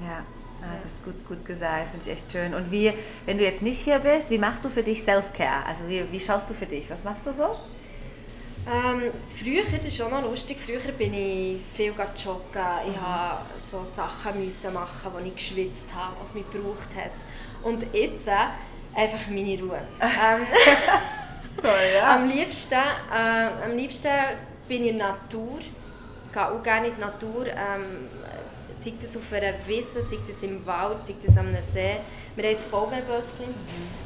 Ja, 0.03 0.25
ah, 0.61 0.77
das 0.81 0.93
ist 0.93 1.05
gut, 1.05 1.27
gut 1.27 1.45
gesagt, 1.45 1.89
finde 1.89 2.05
ich 2.05 2.11
echt 2.11 2.31
schön. 2.31 2.53
Und 2.53 2.71
wie, 2.71 2.93
wenn 3.25 3.37
du 3.37 3.43
jetzt 3.43 3.61
nicht 3.61 3.79
hier 3.79 3.99
bist, 3.99 4.29
wie 4.29 4.37
machst 4.37 4.65
du 4.65 4.69
für 4.69 4.83
dich 4.83 5.01
Self-Care? 5.03 5.65
Also 5.65 5.87
wie, 5.87 6.11
wie 6.11 6.19
schaust 6.19 6.49
du 6.49 6.53
für 6.53 6.65
dich? 6.65 6.89
Was 6.89 7.03
machst 7.03 7.25
du 7.25 7.31
so? 7.31 7.55
Ähm, 8.65 9.11
früher, 9.35 9.63
das 9.75 9.85
ist 9.85 9.97
schon 9.97 10.09
noch 10.09 10.23
lustig, 10.23 10.57
früher 10.65 10.79
bin 10.93 11.13
ich 11.13 11.57
viel 11.73 11.87
joggen. 11.87 12.63
Ich 12.87 12.95
musste 12.95 13.77
so 13.77 13.83
Sachen 13.83 14.43
müssen 14.43 14.73
machen, 14.73 15.11
die 15.21 15.27
ich 15.29 15.35
geschwitzt 15.35 15.93
habe, 15.93 16.15
was 16.21 16.33
mich 16.33 16.49
gebraucht 16.49 16.89
hat. 16.95 17.11
Und 17.61 17.85
jetzt 17.93 18.27
äh, 18.27 18.31
einfach 18.95 19.27
meine 19.27 19.59
Ruhe. 19.59 19.81
ähm, 20.01 20.47
Toll, 21.61 22.01
am, 22.03 22.27
liebsten, 22.27 22.73
äh, 22.73 23.63
am 23.63 23.75
liebsten 23.75 24.09
bin 24.67 24.83
ich 24.83 24.91
in 24.91 24.97
der 24.97 25.09
Natur. 25.09 25.59
Ich 25.59 26.31
gehe 26.31 26.51
auch 26.51 26.63
gerne 26.63 26.87
in 26.87 26.95
die 26.95 27.01
Natur. 27.01 27.45
Ähm, 27.47 28.09
sei 28.83 28.93
das 29.01 29.15
auf 29.15 29.31
einer 29.31 29.53
Wiese, 29.65 30.03
sei 30.03 30.17
das 30.27 30.43
im 30.43 30.65
Wald, 30.65 31.05
sei 31.05 31.15
das 31.23 31.37
am 31.37 31.53
See. 31.61 31.97
Wir 32.35 32.43
haben 32.43 32.51
ein 32.51 32.55
VW-Bösschen. 32.55 33.53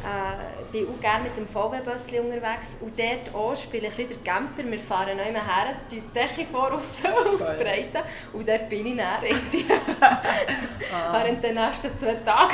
Äh, 0.03 0.71
bin 0.71 0.87
auch 0.87 0.99
gerne 0.99 1.23
mit 1.23 1.37
dem 1.37 1.47
VW-Bösschen 1.47 2.25
unterwegs. 2.25 2.77
Und 2.81 2.93
dort 2.99 3.33
auch 3.33 3.55
spiele 3.55 3.87
ich 3.87 3.93
ein 3.93 4.07
bisschen 4.07 4.09
den 4.09 4.23
Camper. 4.23 4.63
Wir 4.63 4.79
fahren 4.79 5.17
neu 5.17 5.23
her, 5.23 5.75
die 5.89 6.01
Decke 6.01 6.45
voraus 6.45 7.01
ausbreiten. 7.05 8.01
Und 8.33 8.47
dort 8.47 8.69
bin 8.69 8.85
ich 8.85 8.97
dann 8.97 9.23
irgendwie 9.23 9.65
während 11.11 11.43
den 11.43 11.55
nächsten 11.55 11.95
zwei 11.95 12.15
Tagen. 12.15 12.53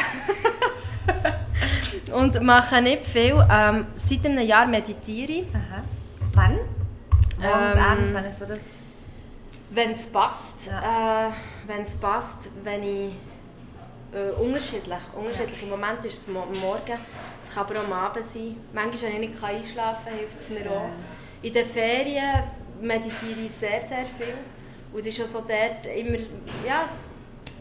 Und 2.13 2.41
mache 2.41 2.81
nicht 2.81 3.05
viel. 3.05 3.45
Ähm, 3.51 3.85
seit 3.95 4.25
einem 4.25 4.45
Jahr 4.45 4.65
meditiere 4.65 5.31
ich. 5.31 5.45
Aha. 5.53 5.83
Wann? 6.33 6.55
Morgens, 7.39 7.75
Ähm, 7.75 7.81
abends, 7.83 8.13
wann 8.13 8.25
ist 8.25 8.39
so 8.39 8.45
das? 8.45 8.59
Wenn 9.69 9.91
es 9.91 10.05
passt, 10.07 10.67
äh, 10.67 10.71
wenn 11.67 11.81
es 11.81 11.95
passt, 11.95 12.39
wenn 12.63 12.83
ich 12.83 13.13
äh, 14.13 14.29
unterschiedlich, 14.39 14.97
unterschiedlich. 15.15 15.63
Im 15.63 15.69
Moment 15.71 16.05
ist 16.05 16.19
es 16.21 16.27
mo- 16.27 16.43
am 16.43 16.59
Morgen, 16.61 16.93
es 17.41 17.53
kann 17.53 17.65
aber 17.65 17.79
auch 17.79 17.85
am 17.85 17.93
Abend 17.93 18.25
sein. 18.25 18.55
Manchmal, 18.71 19.13
wenn 19.13 19.23
ich 19.23 19.29
nicht 19.31 19.43
einschlafen 19.43 20.05
kann, 20.05 20.13
hilft 20.17 20.39
es 20.39 20.49
mir 20.51 20.69
auch. 20.69 20.89
In 21.41 21.51
den 21.53 21.65
Ferien 21.65 22.43
meditiere 22.81 23.39
ich 23.45 23.51
sehr, 23.51 23.81
sehr 23.81 24.05
viel. 24.17 24.35
Und 24.93 25.01
es 25.01 25.07
ist 25.07 25.17
schon 25.17 25.25
so 25.27 25.39
dort 25.39 25.87
immer, 25.97 26.17
ja, 26.67 26.87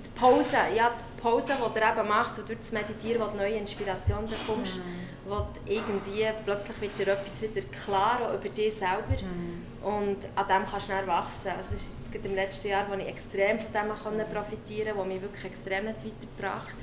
die 0.04 0.10
Pause, 0.20 0.56
ja, 0.76 0.90
die 0.90 1.11
Pause, 1.22 1.52
die 1.56 1.80
du 1.80 1.86
eben 1.86 2.08
machst, 2.08 2.38
und 2.38 2.48
durch 2.48 2.58
das 2.58 2.72
Meditieren, 2.72 3.22
wo 3.22 3.26
du 3.30 3.36
neue 3.36 3.54
Inspiration 3.56 4.26
bekommst, 4.26 4.80
wo 5.24 5.36
du 5.36 5.72
irgendwie 5.72 6.26
plötzlich 6.44 6.80
wird 6.80 6.98
dir 6.98 7.08
etwas 7.12 7.40
wieder 7.42 7.62
klar, 7.68 8.18
auch 8.28 8.34
über 8.34 8.48
dich 8.48 8.74
selber. 8.74 9.16
Und 9.82 10.18
an 10.36 10.46
dem 10.48 10.70
kannst 10.70 10.88
du 10.88 10.92
dann 10.92 11.06
wachsen. 11.06 11.48
Also 11.56 11.70
das 11.72 11.80
ist 11.80 11.94
jetzt 12.12 12.26
im 12.26 12.34
letzten 12.34 12.68
Jahr, 12.68 12.84
wo 12.90 12.94
ich 12.94 13.06
extrem 13.08 13.58
von 13.58 13.72
dem 13.72 13.88
konnte 13.96 14.24
profitieren 14.24 14.94
konnte, 14.94 15.00
wo 15.00 15.04
mich 15.14 15.22
wirklich 15.22 15.44
extrem 15.46 15.88
hat 15.88 15.96
weitergebracht 16.04 16.76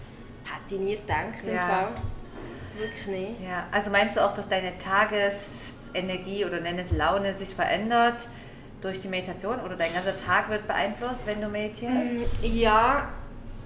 Hätte 0.46 0.76
ich 0.76 0.82
nie 0.82 0.96
gedacht 0.96 1.44
im 1.46 1.54
Ja. 1.56 1.68
Fall. 1.68 1.90
Wirklich 2.78 3.08
nicht. 3.08 3.42
Ja, 3.46 3.68
also 3.72 3.90
meinst 3.92 4.16
du 4.16 4.22
auch, 4.26 4.34
dass 4.34 4.48
deine 4.48 4.78
Tagesenergie 4.78 6.46
oder 6.46 6.60
nenn 6.62 6.80
es 6.80 6.92
Laune 6.92 7.34
sich 7.34 7.54
verändert 7.54 8.28
durch 8.82 9.02
die 9.02 9.10
Meditation 9.10 9.60
oder 9.62 9.76
dein 9.76 9.94
ganzer 9.94 10.16
Tag 10.18 10.50
wird 10.50 10.66
beeinflusst, 10.68 11.28
wenn 11.28 11.42
du 11.42 11.50
meditierst? 11.50 12.14
Mm, 12.14 12.24
Ja, 12.42 13.10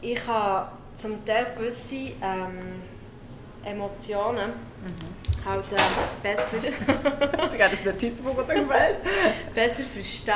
ich 0.03 0.27
habe 0.27 0.69
zum 0.97 1.25
Teil 1.25 1.47
gewisse 1.57 1.95
ähm, 2.21 2.81
Emotionen 3.65 4.51
halt 5.45 5.65
äh, 5.71 5.77
besser, 6.21 6.57
gerade 7.57 7.75
das 7.75 7.85
Notizbuch 7.85 8.37
runtergefallen? 8.37 8.97
besser 9.55 9.83
verstehen 9.83 10.35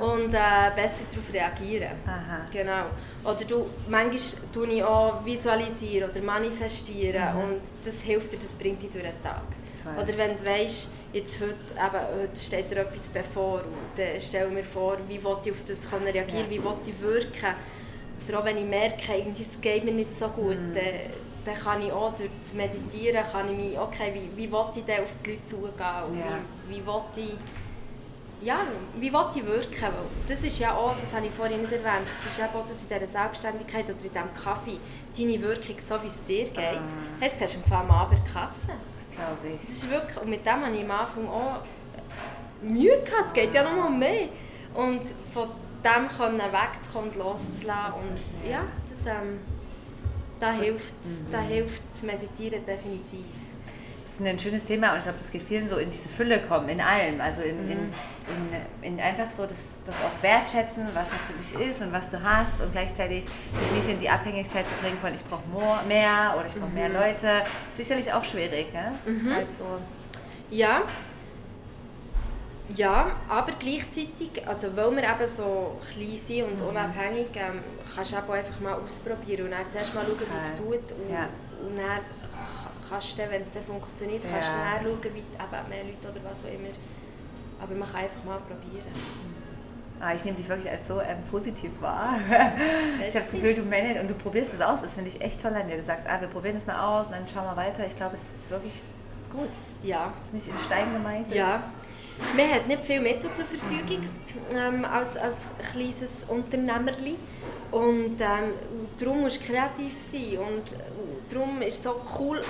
und 0.00 0.34
äh, 0.34 0.70
besser 0.74 1.04
darauf 1.10 1.32
reagieren. 1.32 1.92
Aha. 2.06 2.46
Genau. 2.52 2.84
Oder 3.24 3.44
du, 3.44 3.66
manchmal 3.88 4.20
tue 4.52 4.66
ich 4.68 4.82
auch 4.84 5.24
visualisieren 5.24 6.10
oder 6.10 6.20
manifestieren 6.20 7.22
und 7.36 7.60
das 7.84 8.02
hilft 8.02 8.32
dir, 8.32 8.38
das 8.38 8.54
bringt 8.54 8.82
dich 8.82 8.90
durch 8.90 9.04
den 9.04 9.22
Tag. 9.22 9.42
Toll. 9.82 10.02
Oder 10.02 10.16
wenn 10.18 10.36
du 10.36 10.44
weißt, 10.46 10.90
jetzt 11.12 11.40
heute, 11.40 11.54
eben, 11.72 12.20
heute 12.22 12.38
steht 12.38 12.70
dir 12.70 12.78
etwas 12.78 13.08
bevor 13.08 13.60
und 13.60 13.96
dann 13.96 14.20
stell 14.20 14.48
mir 14.50 14.64
vor, 14.64 14.98
wie 15.08 15.22
will 15.22 15.36
ich 15.44 15.50
auf 15.52 15.64
das 15.66 15.88
reagieren, 15.92 16.44
Ja. 16.44 16.50
wie 16.50 16.62
will 16.62 16.76
ich 16.86 17.00
wirken. 17.00 17.54
Oder 18.28 18.40
auch 18.40 18.44
wenn 18.44 18.56
ich 18.58 18.64
merke, 18.64 19.14
irgendwie, 19.14 19.42
es 19.42 19.60
geht 19.60 19.84
mir 19.84 19.92
nicht 19.92 20.16
so 20.16 20.28
gut, 20.28 20.56
Mhm. 20.58 20.74
dann, 20.74 20.84
dann 21.44 21.54
kann 21.54 21.82
ich 21.82 21.92
auch 21.92 22.14
durch 22.14 22.30
das 22.40 22.54
Meditieren, 22.54 23.24
kann 23.30 23.50
ich 23.50 23.56
mich, 23.56 23.78
okay, 23.78 24.12
wie, 24.14 24.30
wie 24.36 24.50
will 24.50 24.64
ich 24.74 24.84
denn 24.84 25.04
auf 25.04 25.10
die 25.24 25.30
Leute 25.30 25.44
zugehen 25.44 26.02
und 26.10 26.18
Ja. 26.18 26.24
wie, 26.68 26.76
wie 26.76 26.86
will 26.86 27.02
ich 27.16 27.34
ja, 28.40 28.58
wie 29.00 29.12
will 29.12 29.20
ich 29.34 29.44
wirken? 29.44 29.82
Weil 29.82 29.92
das 30.28 30.42
ist 30.44 30.60
ja 30.60 30.72
auch, 30.72 30.94
das 31.00 31.12
habe 31.12 31.26
ich 31.26 31.32
vorhin 31.32 31.60
nicht 31.60 31.72
erwähnt, 31.72 32.06
das 32.22 32.30
ist 32.32 32.38
eben 32.38 32.48
auch 32.54 32.64
das 32.68 32.82
in 32.82 32.88
dieser 32.88 33.06
Selbstständigkeit 33.08 33.84
oder 33.86 33.94
in 33.94 33.98
diesem 34.12 34.32
Kaffee, 34.32 34.78
deine 35.16 35.42
Wirkung, 35.42 35.74
so 35.78 36.00
wie 36.02 36.06
es 36.06 36.24
dir 36.24 36.44
geht. 36.44 36.56
Ah. 36.56 37.20
Jetzt 37.20 37.40
hast 37.40 37.56
du 37.56 37.68
Fall 37.68 37.80
am 37.80 37.90
Abend 37.90 38.20
Kasse. 38.32 38.74
Das 38.94 39.10
glaube 39.10 39.38
Das 39.54 39.64
ich. 39.64 39.68
ist 39.70 39.90
wirklich, 39.90 40.20
und 40.22 40.28
mit 40.30 40.46
dem 40.46 40.64
habe 40.64 40.72
ich 40.76 40.84
am 40.84 40.90
Anfang 40.92 41.26
auch 41.28 41.62
Mühe 42.62 43.00
gehabt, 43.02 43.26
es 43.26 43.32
geht 43.32 43.52
ja 43.54 43.64
noch 43.64 43.76
mal 43.76 43.90
mehr. 43.90 44.28
Und 44.74 45.00
von 45.34 45.48
dem 45.84 46.08
können 46.08 46.38
wegzukommen 46.38 47.10
und 47.10 47.16
loszulassen. 47.16 48.08
Und 48.08 48.50
ja, 48.50 48.64
das, 48.90 49.06
ähm, 49.06 49.38
da, 50.40 50.52
hilft, 50.52 51.04
mhm. 51.04 51.26
da 51.30 51.40
hilft 51.40 51.82
das 51.92 52.02
Meditieren 52.02 52.64
definitiv 52.66 53.24
ist 54.20 54.26
ein 54.26 54.38
schönes 54.38 54.64
Thema 54.64 54.92
und 54.92 54.98
ich 54.98 55.04
glaube, 55.04 55.18
das 55.18 55.30
geht 55.30 55.42
vielen 55.42 55.68
so 55.68 55.76
in 55.76 55.90
diese 55.90 56.08
Fülle 56.08 56.40
kommen, 56.40 56.68
in 56.68 56.80
allem. 56.80 57.20
Also 57.20 57.42
in, 57.42 57.64
mhm. 57.64 57.70
in, 57.70 57.78
in, 57.78 58.94
in, 58.94 59.00
einfach 59.00 59.30
so 59.30 59.46
das, 59.46 59.80
das 59.84 59.94
auch 59.96 60.22
wertschätzen, 60.22 60.86
was 60.94 61.08
natürlich 61.10 61.68
ist 61.68 61.82
und 61.82 61.92
was 61.92 62.10
du 62.10 62.22
hast 62.22 62.60
und 62.60 62.72
gleichzeitig 62.72 63.24
dich 63.24 63.72
nicht 63.72 63.88
in 63.88 63.98
die 64.00 64.08
Abhängigkeit 64.08 64.66
zu 64.66 64.74
bringen 64.82 64.98
von 65.00 65.12
ich 65.14 65.24
brauche 65.24 65.42
mehr 65.86 66.34
oder 66.36 66.46
ich 66.46 66.54
brauche 66.54 66.68
mhm. 66.68 66.74
mehr 66.74 66.88
Leute. 66.88 67.42
Sicherlich 67.74 68.12
auch 68.12 68.24
schwierig, 68.24 68.72
ne? 68.72 68.92
Mhm. 69.06 69.32
Also, 69.32 69.64
ja. 70.50 70.82
Ja, 72.74 73.16
aber 73.28 73.52
gleichzeitig, 73.58 74.46
also 74.46 74.76
weil 74.76 74.96
wir 74.96 75.02
eben 75.02 75.28
so 75.28 75.76
klein 75.90 76.16
sind 76.16 76.44
und 76.44 76.60
mhm. 76.60 76.68
unabhängig, 76.68 77.28
ähm, 77.34 77.60
kannst 77.94 78.12
du 78.12 78.16
auch 78.16 78.28
einfach 78.28 78.60
mal 78.60 78.74
ausprobieren 78.74 79.46
und 79.46 79.52
dann 79.52 79.70
zuerst 79.70 79.94
mal 79.94 80.04
schauen, 80.04 80.18
wie 80.18 80.36
es 80.36 80.56
tut 80.56 80.92
und, 80.92 81.10
ja. 81.10 81.28
und 81.66 81.76
dann 81.76 82.00
kannst 82.88 83.18
du, 83.18 83.22
wenn 83.30 83.42
es 83.42 83.52
dann 83.52 83.64
funktioniert, 83.64 84.22
ja. 84.24 84.30
kannst 84.30 84.48
du 84.50 84.58
dann 84.58 84.82
schauen, 84.82 85.14
wie 85.14 85.18
eben 85.18 85.68
mehr 85.68 85.84
Leute 85.84 86.10
oder 86.10 86.30
was 86.30 86.44
auch 86.44 86.48
immer. 86.48 86.68
Aber 87.60 87.74
man 87.74 87.88
kann 87.90 88.02
einfach 88.02 88.24
mal 88.24 88.38
probieren. 88.38 88.86
Ah, 90.00 90.14
ich 90.14 90.24
nehme 90.24 90.36
dich 90.36 90.48
wirklich 90.48 90.70
als 90.70 90.86
so 90.86 91.00
ähm, 91.00 91.18
positiv 91.28 91.70
wahr. 91.80 92.14
ich 92.28 93.14
habe 93.14 93.24
das 93.24 93.30
Gefühl, 93.32 93.54
du 93.54 93.62
managst 93.62 94.00
und 94.00 94.08
du 94.08 94.14
probierst 94.14 94.54
es 94.54 94.60
aus. 94.60 94.80
Das 94.80 94.94
finde 94.94 95.10
ich 95.10 95.20
echt 95.20 95.42
toll 95.42 95.52
an 95.54 95.66
dir. 95.66 95.76
Du 95.76 95.82
sagst, 95.82 96.06
ah, 96.06 96.20
wir 96.20 96.28
probieren 96.28 96.54
es 96.54 96.66
mal 96.66 96.78
aus 96.78 97.06
und 97.06 97.12
dann 97.12 97.26
schauen 97.26 97.44
wir 97.44 97.56
weiter. 97.56 97.84
Ich 97.84 97.96
glaube, 97.96 98.16
das 98.16 98.32
ist 98.32 98.50
wirklich 98.50 98.82
gut. 99.32 99.50
Ja. 99.82 100.12
Das 100.20 100.28
ist 100.28 100.34
nicht 100.34 100.48
in 100.48 100.58
Stein 100.64 100.92
gemeißelt. 100.92 101.34
Ja. 101.34 101.64
Man 102.36 102.50
hat 102.50 102.66
nicht 102.66 102.84
viel 102.84 103.00
Mittel 103.00 103.32
zur 103.32 103.44
Verfügung 103.44 104.08
ähm, 104.54 104.84
als, 104.84 105.16
als 105.16 105.46
kleines 105.72 106.24
Unternehmerli. 106.28 107.16
Und 107.70 108.20
ähm, 108.20 108.52
darum 108.98 109.20
musst 109.20 109.40
du 109.42 109.52
kreativ 109.52 109.94
sein. 110.00 110.38
Und 110.38 110.62
darum 111.28 111.62
ist 111.62 111.78
es 111.78 111.82
so 111.82 112.00
cool, 112.18 112.40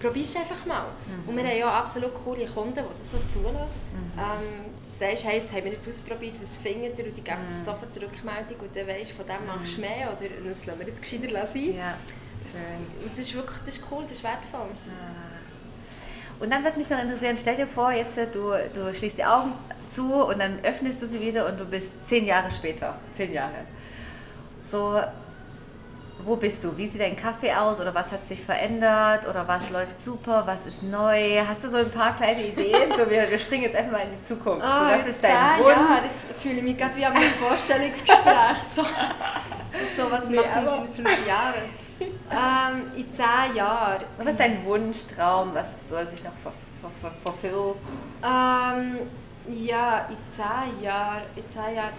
probier 0.00 0.22
es 0.22 0.36
einfach 0.36 0.64
mal. 0.66 0.84
Mhm. 0.84 1.28
Und 1.28 1.36
wir 1.36 1.44
haben 1.44 1.58
ja 1.58 1.70
absolut 1.70 2.14
coole 2.14 2.46
Kunden, 2.46 2.74
die 2.74 2.98
das 2.98 3.10
so 3.10 3.18
zulassen. 3.32 3.68
Mhm. 3.92 4.18
Ähm, 4.18 4.68
sagst, 4.98 5.24
hey, 5.24 5.38
das 5.38 5.52
haben 5.52 5.64
wir 5.64 5.72
jetzt 5.72 5.88
ausprobiert, 5.88 6.34
was 6.40 6.56
findet 6.56 6.98
ihr? 6.98 7.06
Und 7.06 7.16
die 7.16 7.22
geben 7.22 7.44
mhm. 7.44 7.48
dir 7.48 7.54
sofort 7.54 7.96
eine 7.96 8.06
Rückmeldung 8.06 8.56
und 8.60 8.76
dann 8.76 8.86
weißt 8.86 9.12
von 9.12 9.26
dem 9.26 9.46
machst 9.46 9.76
du 9.76 9.80
mhm. 9.80 9.86
mehr 9.86 10.12
oder 10.12 10.48
das 10.48 10.66
lassen 10.66 10.80
wir 10.80 10.86
jetzt 10.86 11.02
gescheiter 11.02 11.46
sein. 11.46 11.76
Ja, 11.76 11.94
schön. 12.42 13.04
Und 13.04 13.10
das 13.10 13.18
ist 13.18 13.34
wirklich 13.34 13.58
das 13.64 13.76
ist 13.76 13.84
cool, 13.90 14.02
das 14.04 14.12
ist 14.12 14.24
wertvoll. 14.24 14.70
Ah. 14.88 15.37
Und 16.40 16.52
dann 16.52 16.62
würde 16.62 16.78
mich 16.78 16.88
noch 16.88 17.02
interessieren, 17.02 17.36
stell 17.36 17.56
dir 17.56 17.66
vor, 17.66 17.90
jetzt 17.90 18.16
äh, 18.16 18.26
du, 18.26 18.52
du 18.74 18.94
schließt 18.94 19.18
die 19.18 19.24
Augen 19.24 19.52
zu 19.88 20.14
und 20.14 20.38
dann 20.38 20.60
öffnest 20.62 21.02
du 21.02 21.06
sie 21.06 21.20
wieder 21.20 21.46
und 21.46 21.58
du 21.58 21.64
bist 21.64 21.90
zehn 22.06 22.26
Jahre 22.26 22.50
später, 22.50 22.94
zehn 23.12 23.32
Jahre. 23.32 23.64
So, 24.60 25.00
wo 26.24 26.36
bist 26.36 26.62
du? 26.62 26.76
Wie 26.76 26.86
sieht 26.86 27.00
dein 27.00 27.16
Kaffee 27.16 27.52
aus 27.52 27.80
oder 27.80 27.94
was 27.94 28.12
hat 28.12 28.26
sich 28.26 28.44
verändert 28.44 29.26
oder 29.26 29.48
was 29.48 29.70
läuft 29.70 30.00
super, 30.00 30.42
was 30.46 30.66
ist 30.66 30.82
neu? 30.82 31.40
Hast 31.46 31.64
du 31.64 31.68
so 31.68 31.78
ein 31.78 31.90
paar 31.90 32.14
kleine 32.14 32.46
Ideen? 32.46 32.92
So, 32.96 33.08
wir, 33.08 33.30
wir 33.30 33.38
springen 33.38 33.64
jetzt 33.64 33.76
einfach 33.76 33.92
mal 33.92 34.02
in 34.02 34.18
die 34.18 34.24
Zukunft. 34.24 34.64
Oh, 34.64 34.78
so, 34.78 34.84
was 34.84 35.08
ist 35.08 35.24
dein 35.24 35.32
ja, 35.32 35.56
Wunsch? 35.58 35.76
Ja, 35.76 36.00
jetzt 36.04 36.32
fühle 36.40 36.56
ich 36.56 36.62
mich 36.62 36.76
gerade 36.76 36.96
wie 36.96 37.06
am 37.06 37.16
Vorstellungsgespräch. 37.40 38.58
So, 38.74 38.82
so 39.96 40.10
was 40.10 40.28
nee, 40.28 40.36
machen 40.36 40.68
Sie 40.68 41.00
in 41.00 41.06
fünf 41.06 41.26
Jahren? 41.26 41.87
Ähm, 42.00 42.92
in 42.96 43.12
zehn 43.12 43.56
Jahren. 43.56 44.04
Was 44.18 44.28
ist 44.28 44.40
dein 44.40 44.64
Wunschtraum? 44.64 45.54
Was 45.54 45.88
soll 45.88 46.08
sich 46.08 46.22
noch 46.22 46.32
verfüllen? 47.24 47.74
Ähm, 48.22 48.98
ja, 49.50 50.08
in 50.08 50.16
zehn 50.30 50.82
Jahren. 50.82 51.22
In 51.34 51.48
zehn 51.48 51.74
Jahren. 51.74 51.92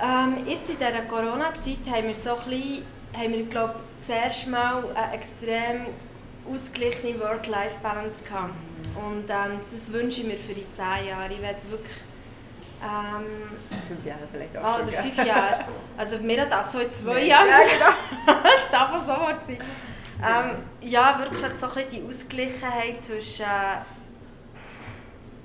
Ähm, 0.00 0.46
jetzt 0.46 0.70
in 0.70 0.76
dieser 0.76 1.02
Corona-Zeit 1.02 1.92
haben 1.92 2.06
wir 2.06 2.14
so 2.14 2.30
ein 2.30 2.50
bisschen 2.50 2.84
haben 3.16 3.32
wir, 3.32 3.44
glaube 3.44 3.74
zuerst 4.00 4.48
mal 4.48 4.84
eine 4.94 5.14
extrem 5.14 5.86
ausgeglichene 6.50 7.20
Work-Life-Balance 7.20 8.24
gehabt. 8.24 8.54
Und 8.94 9.28
ähm, 9.28 9.60
das 9.70 9.92
wünsche 9.92 10.22
ich 10.22 10.26
mir 10.26 10.38
für 10.38 10.54
die 10.54 10.70
zehn 10.70 11.08
Jahre. 11.08 11.32
Ich 11.32 11.42
werde 11.42 11.70
wirklich... 11.70 11.96
Ähm, 12.80 13.58
fünf 13.88 14.06
Jahre 14.06 14.20
vielleicht 14.30 14.56
auch 14.56 14.62
ah, 14.62 14.78
schon, 14.78 14.88
Oder 14.88 15.02
fünf 15.02 15.16
Jahre. 15.26 15.64
Also 15.96 16.18
mir 16.18 16.46
darf 16.46 16.64
so 16.64 16.78
in 16.78 16.92
zwei 16.92 17.24
Jahren 17.24 17.48
ja, 17.48 17.58
genau. 17.58 18.38
Es 18.68 18.72
darf 18.72 18.92
auch 18.92 19.00
so 19.00 19.46
sein. 19.46 19.58
Ähm, 20.20 20.56
ja, 20.82 21.18
wirklich 21.18 21.52
so 21.54 21.66
ein 21.66 21.84
die 21.90 22.02
Ausgleichheit 22.06 23.00
zwischen, 23.00 23.46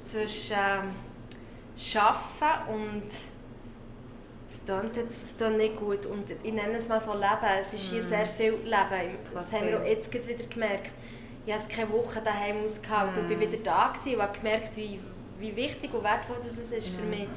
zwischen 0.04 0.58
äh, 0.58 1.98
Arbeiten 1.98 2.74
und 2.74 3.04
es 4.50 4.66
klingt 4.66 4.98
jetzt 4.98 5.40
das 5.40 5.52
nicht 5.52 5.78
gut 5.78 6.06
und 6.06 6.30
ich 6.44 6.54
nenne 6.54 6.76
es 6.76 6.90
mal 6.90 7.00
so 7.00 7.14
Leben. 7.14 7.60
Es 7.62 7.74
ist 7.74 7.92
hier 7.92 8.02
mm. 8.02 8.06
sehr 8.06 8.26
viel 8.26 8.54
Leben. 8.64 9.18
Das 9.34 9.54
haben 9.54 9.68
wir 9.68 9.80
auch 9.80 9.86
jetzt 9.86 10.14
wieder 10.14 10.44
gemerkt. 10.46 10.92
Ich 11.46 11.54
habe 11.54 11.64
keine 11.70 11.92
Woche 11.92 12.20
daheim 12.22 12.66
ausgehalten 12.66 13.16
mm. 13.16 13.20
und 13.20 13.28
bin 13.30 13.40
wieder 13.40 13.64
da 13.64 13.88
gewesen 13.88 14.16
und 14.16 14.22
habe 14.22 14.38
gemerkt, 14.38 14.76
wie, 14.76 15.00
wie 15.40 15.56
wichtig 15.56 15.94
und 15.94 16.04
wertvoll 16.04 16.38
das 16.44 16.58
ist 16.58 16.90
für 16.90 17.04
mich. 17.04 17.28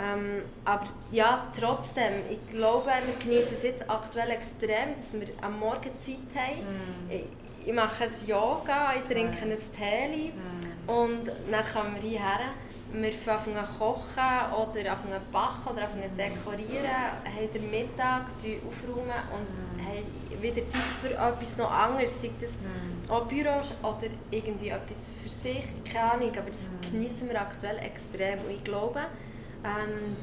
Ähm, 0.00 0.42
aber 0.64 0.86
ja, 1.10 1.46
trotzdem, 1.58 2.22
ich 2.30 2.50
glaube, 2.50 2.86
wir 2.86 3.14
genießen 3.22 3.54
es 3.54 3.62
jetzt 3.62 3.90
aktuell 3.90 4.30
extrem, 4.30 4.94
dass 4.96 5.12
wir 5.12 5.28
am 5.42 5.58
Morgen 5.58 5.90
Zeit 5.98 6.16
haben. 6.34 6.60
Mm. 6.60 7.10
Ich, 7.10 7.24
ich 7.66 7.72
mache 7.74 8.04
ein 8.04 8.10
Yoga, 8.26 8.94
ich 8.96 9.02
trinke 9.02 9.42
ein 9.42 9.50
Tee 9.50 10.32
mm. 10.32 10.88
und 10.90 11.26
dann 11.50 11.64
kommen 11.72 11.96
wir 12.00 12.08
hierher 12.08 12.54
wir 12.92 13.12
anfangen 13.26 13.64
zu 13.66 13.78
kochen 13.78 14.52
oder 14.52 14.92
anfangen 14.92 15.14
zu 15.14 15.32
backen 15.32 15.72
oder 15.72 15.84
anfangen 15.84 16.10
zu 16.10 16.16
dekorieren, 16.16 16.90
haben 17.24 17.52
den 17.54 17.70
Mittag, 17.70 18.26
aufräumen 18.66 19.22
und 19.32 19.54
mm. 19.54 19.86
haben 19.86 20.42
wieder 20.42 20.66
Zeit 20.66 20.90
für 21.00 21.10
etwas 21.10 21.56
noch 21.56 21.70
anderes, 21.70 22.20
sei 22.20 22.30
das 22.40 22.54
mm. 22.54 23.10
auch 23.10 23.26
Büros 23.26 23.72
oder 23.82 24.10
irgendwie 24.30 24.70
etwas 24.70 25.08
für 25.22 25.28
sich, 25.28 25.62
keine 25.90 26.12
Ahnung, 26.12 26.32
aber 26.36 26.50
das 26.50 26.68
mm. 26.68 26.90
genießen 26.90 27.28
wir 27.28 27.40
aktuell 27.40 27.78
extrem 27.78 28.40
und 28.40 28.50
ich 28.50 28.64
glaube, 28.64 29.00
ähm, 29.64 30.16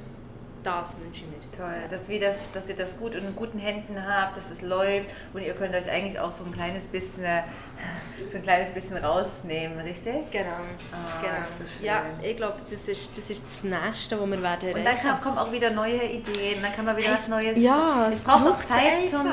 das 0.64 0.98
wünsche 1.00 1.22
ich 1.24 1.28
mir. 1.28 1.38
Toll, 1.56 1.90
dass, 1.90 2.10
wir 2.10 2.20
das, 2.20 2.38
dass 2.52 2.70
ihr 2.70 2.76
das 2.76 2.98
gut 2.98 3.16
in 3.16 3.36
guten 3.36 3.58
Händen 3.58 4.06
habt, 4.06 4.36
dass 4.36 4.52
es 4.52 4.62
läuft 4.62 5.08
und 5.34 5.42
ihr 5.42 5.54
könnt 5.54 5.74
euch 5.74 5.90
eigentlich 5.90 6.20
auch 6.20 6.34
so 6.34 6.44
ein 6.44 6.52
kleines 6.52 6.88
bisschen, 6.88 7.24
so 8.32 8.38
ein 8.38 8.44
kleines 8.44 8.72
bisschen 8.72 8.98
rausnehmen, 8.98 9.80
richtig? 9.80 10.30
Genau. 10.32 10.50
Ah, 10.92 11.22
genau. 11.22 11.34
So 11.58 11.86
ja, 11.86 12.04
ich 12.22 12.38
glaube, 12.38 12.58
das 12.70 12.88
ist, 12.88 13.18
das 13.18 13.30
ist 13.30 13.46
das 13.46 13.64
Nächste, 13.64 14.20
was 14.20 14.30
wir 14.30 14.42
werden 14.42 14.74
Und 14.74 14.84
dann 14.86 15.22
kommen 15.22 15.38
auch 15.38 15.52
wieder 15.52 15.72
neue 15.72 16.04
Ideen, 16.04 16.62
dann 16.62 16.74
kann 16.74 16.86
man 16.86 16.98
wieder 16.98 17.14
was 17.14 17.28
Neues 17.28 17.60
Ja, 17.62 18.08
es 18.10 18.24
braucht 18.24 18.46
auch 18.46 18.64
Zeit 18.64 19.10
zum, 19.10 19.32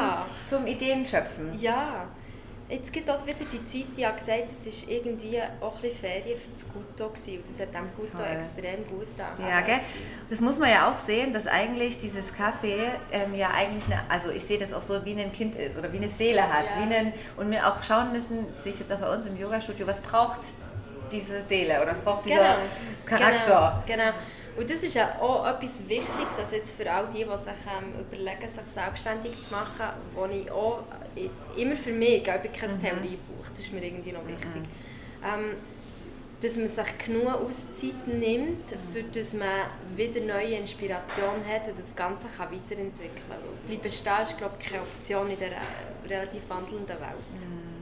zum 0.48 0.66
Ideenschöpfen. 0.66 1.58
Ja. 1.60 2.06
Jetzt 2.68 2.92
gibt 2.94 3.10
auch 3.10 3.26
wieder 3.26 3.36
die 3.40 3.66
Zeit, 3.66 3.88
die 3.94 4.06
hat 4.06 4.16
gesagt, 4.16 4.44
es 4.52 4.82
war 4.82 4.90
irgendwie 4.90 5.38
auch 5.60 5.74
ein 5.74 5.82
bisschen 5.82 5.98
Ferien 5.98 6.38
für 6.38 6.50
das 6.50 6.64
Guto 6.72 7.10
gewesen. 7.10 7.38
und 7.38 7.48
das 7.48 7.60
hat 7.60 7.74
dem 7.74 7.90
Guto 7.94 8.16
Toll. 8.16 8.26
extrem 8.38 8.86
gut 8.88 9.06
getan. 9.16 9.34
Ja, 9.38 9.60
gell? 9.60 9.80
Das 10.30 10.40
muss 10.40 10.58
man 10.58 10.70
ja 10.70 10.90
auch 10.90 10.98
sehen, 10.98 11.32
dass 11.34 11.46
eigentlich 11.46 11.98
dieses 11.98 12.34
Kaffee 12.34 12.90
ähm, 13.12 13.34
ja 13.34 13.50
eigentlich 13.50 13.84
eine, 13.86 14.00
also 14.08 14.30
ich 14.30 14.42
sehe 14.44 14.58
das 14.58 14.72
auch 14.72 14.80
so, 14.80 15.04
wie 15.04 15.12
ein 15.12 15.30
Kind 15.30 15.56
ist 15.56 15.76
oder 15.76 15.92
wie 15.92 15.98
eine 15.98 16.08
Seele 16.08 16.42
hat. 16.42 16.64
Ja. 16.64 16.78
Wie 16.78 16.94
einen, 16.94 17.12
und 17.36 17.50
wir 17.50 17.66
auch 17.66 17.82
schauen 17.82 18.12
müssen, 18.12 18.50
sehe 18.50 18.72
ich 18.72 18.78
jetzt 18.78 18.90
auch 18.90 18.98
bei 18.98 19.14
uns 19.14 19.26
im 19.26 19.36
Yoga-Studio, 19.38 19.86
was 19.86 20.00
braucht 20.00 20.40
diese 21.12 21.42
Seele 21.42 21.82
oder 21.82 21.90
was 21.90 22.00
braucht 22.00 22.24
dieser 22.24 22.36
genau. 22.36 22.56
Charakter. 23.04 23.82
Genau, 23.86 24.04
genau. 24.04 24.16
Und 24.56 24.70
das 24.70 24.82
ist 24.82 24.94
ja 24.94 25.18
auch 25.20 25.46
etwas 25.46 25.80
Wichtiges, 25.88 26.38
also 26.38 26.56
jetzt 26.56 26.72
für 26.76 26.90
all 26.90 27.08
die, 27.08 27.24
die 27.24 27.38
sich 27.38 27.52
ähm, 27.66 28.00
überlegen, 28.00 28.48
sich 28.48 28.64
selbstständig 28.72 29.32
zu 29.42 29.52
machen, 29.52 29.96
wo 30.14 30.26
ich 30.26 30.50
auch 30.50 30.84
immer 31.56 31.76
für 31.76 31.92
mich, 31.92 32.22
ich 32.22 32.30
habe 32.30 32.48
keine 32.48 32.72
mhm. 32.72 32.80
Theorie 32.80 33.18
brauche, 33.26 33.50
das 33.50 33.58
ist 33.60 33.72
mir 33.72 33.82
irgendwie 33.82 34.12
noch 34.12 34.26
wichtig. 34.26 34.62
Mhm. 34.62 35.24
Ähm, 35.24 35.56
dass 36.40 36.56
man 36.56 36.68
sich 36.68 36.98
genug 36.98 37.28
Auszeit 37.28 38.06
nimmt, 38.06 38.70
für 38.92 39.02
dass 39.02 39.32
man 39.32 39.48
wieder 39.96 40.20
neue 40.20 40.56
Inspiration 40.56 41.42
hat 41.48 41.66
und 41.68 41.78
das 41.78 41.96
Ganze 41.96 42.28
kann 42.28 42.52
weiterentwickeln 42.52 43.12
kann. 43.28 43.38
Bleiben 43.66 43.90
stehen 43.90 44.22
ist, 44.22 44.36
glaube 44.36 44.54
ich, 44.60 44.66
keine 44.66 44.82
Option 44.82 45.30
in 45.30 45.38
dieser 45.38 45.56
relativ 46.06 46.42
wandelnden 46.48 47.00
Welt. 47.00 47.40
Mhm. 47.48 47.73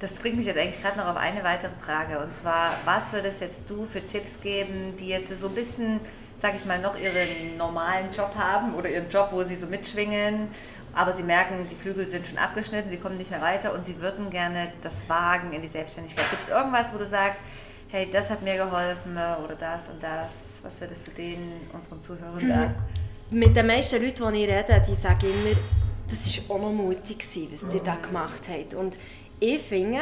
Das 0.00 0.14
bringt 0.14 0.36
mich 0.36 0.46
jetzt 0.46 0.58
eigentlich 0.58 0.82
gerade 0.82 0.98
noch 0.98 1.06
auf 1.06 1.16
eine 1.16 1.44
weitere 1.44 1.72
Frage. 1.78 2.18
Und 2.20 2.34
zwar, 2.34 2.72
was 2.86 3.12
würdest 3.12 3.42
jetzt 3.42 3.62
du 3.68 3.84
für 3.84 4.04
Tipps 4.06 4.40
geben, 4.40 4.96
die 4.98 5.08
jetzt 5.08 5.38
so 5.38 5.48
ein 5.48 5.54
bisschen, 5.54 6.00
sag 6.40 6.54
ich 6.54 6.64
mal, 6.64 6.80
noch 6.80 6.98
ihren 6.98 7.58
normalen 7.58 8.10
Job 8.10 8.34
haben 8.34 8.74
oder 8.74 8.88
ihren 8.88 9.10
Job, 9.10 9.28
wo 9.30 9.42
sie 9.44 9.56
so 9.56 9.66
mitschwingen, 9.66 10.48
aber 10.94 11.12
sie 11.12 11.22
merken, 11.22 11.66
die 11.70 11.74
Flügel 11.74 12.06
sind 12.06 12.26
schon 12.26 12.38
abgeschnitten, 12.38 12.88
sie 12.88 12.96
kommen 12.96 13.18
nicht 13.18 13.30
mehr 13.30 13.42
weiter 13.42 13.74
und 13.74 13.84
sie 13.84 14.00
würden 14.00 14.30
gerne 14.30 14.72
das 14.80 15.06
wagen 15.08 15.52
in 15.52 15.60
die 15.60 15.68
Selbstständigkeit. 15.68 16.28
Gibt 16.30 16.42
es 16.42 16.48
irgendwas, 16.48 16.92
wo 16.94 16.98
du 16.98 17.06
sagst, 17.06 17.42
hey, 17.90 18.08
das 18.10 18.30
hat 18.30 18.40
mir 18.40 18.56
geholfen 18.56 19.12
oder 19.44 19.54
das 19.54 19.90
und 19.90 20.02
das? 20.02 20.60
Was 20.62 20.80
würdest 20.80 21.06
du 21.06 21.10
denen, 21.12 21.68
unseren 21.74 22.00
Zuhörern 22.00 22.48
sagen? 22.48 22.74
Mit 23.30 23.54
den 23.54 23.66
meisten 23.66 24.02
Leuten, 24.02 24.32
die 24.32 24.44
ich 24.44 24.50
rede, 24.50 24.82
die 24.88 24.94
sagen 24.94 25.26
immer, 25.26 25.56
das 26.08 26.48
war 26.48 26.56
auch 26.56 26.60
noch 26.60 26.72
mutig, 26.72 27.24
was 27.52 27.74
ihr 27.74 27.82
da 27.82 27.94
gemacht 27.96 28.42
habt. 28.48 28.74
Und 28.74 28.96
ich 29.40 29.60
finde, 29.62 30.00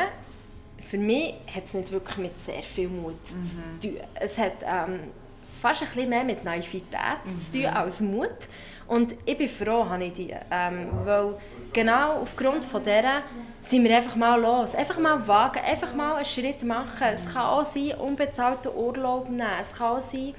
für 0.88 0.98
mich 0.98 1.35
hat 1.55 1.64
es 1.64 1.74
nicht 1.74 1.90
wirklich 1.92 2.16
mit 2.18 2.40
sehr 2.40 2.62
viel 2.62 2.88
Mut 2.88 3.14
mhm. 3.33 3.44
zu 3.44 3.57
tun. 3.81 4.01
Es 4.14 4.38
hat 4.38 4.53
ähm, 4.62 5.01
fast 5.61 5.83
ein 5.83 5.88
bisschen 5.88 6.09
mehr 6.09 6.24
mit 6.24 6.44
Naivität 6.44 7.24
mhm. 7.24 7.38
zu 7.38 7.53
tun 7.53 7.66
als 7.66 8.01
Mut. 8.01 8.48
Und 8.87 9.14
ich 9.27 9.37
bin 9.37 9.48
froh, 9.48 9.85
habe 9.87 10.05
ich 10.05 10.14
die. 10.14 10.35
Ähm, 10.51 10.88
weil 11.05 11.35
genau 11.72 12.22
aufgrund 12.22 12.64
von 12.64 12.83
dieser 12.83 13.22
sind 13.61 13.85
wir 13.85 13.96
einfach 13.96 14.16
mal 14.16 14.40
los. 14.40 14.74
Einfach 14.74 14.98
mal 14.98 15.29
wagen, 15.29 15.61
einfach 15.61 15.94
mal 15.94 16.16
einen 16.16 16.24
Schritt 16.24 16.62
machen. 16.62 17.07
Es 17.12 17.33
kann 17.33 17.42
auch 17.42 17.64
sein, 17.64 17.92
unbezahlten 17.98 18.72
Urlaub 18.74 19.29
nehmen. 19.29 19.46
Es 19.61 19.74
kann 19.74 19.98
auch 19.98 20.01
sein, 20.01 20.35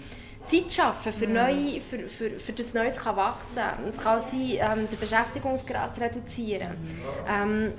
Zeit 0.46 0.72
schaffen, 0.72 1.14
für, 1.14 1.28
neue, 1.28 1.80
für, 1.80 2.10
für, 2.10 2.40
für 2.40 2.54
das 2.54 2.74
Neues 2.74 2.96
kann 2.96 3.16
wachsen 3.16 3.62
Es 3.88 4.00
kann 4.00 4.18
auch 4.18 4.22
sein, 4.22 4.50
ähm, 4.54 4.90
den 4.90 5.00
Beschäftigungsgrad 5.00 5.94
zu 5.94 6.02
reduzieren. 6.02 6.76
Ähm, 7.28 7.74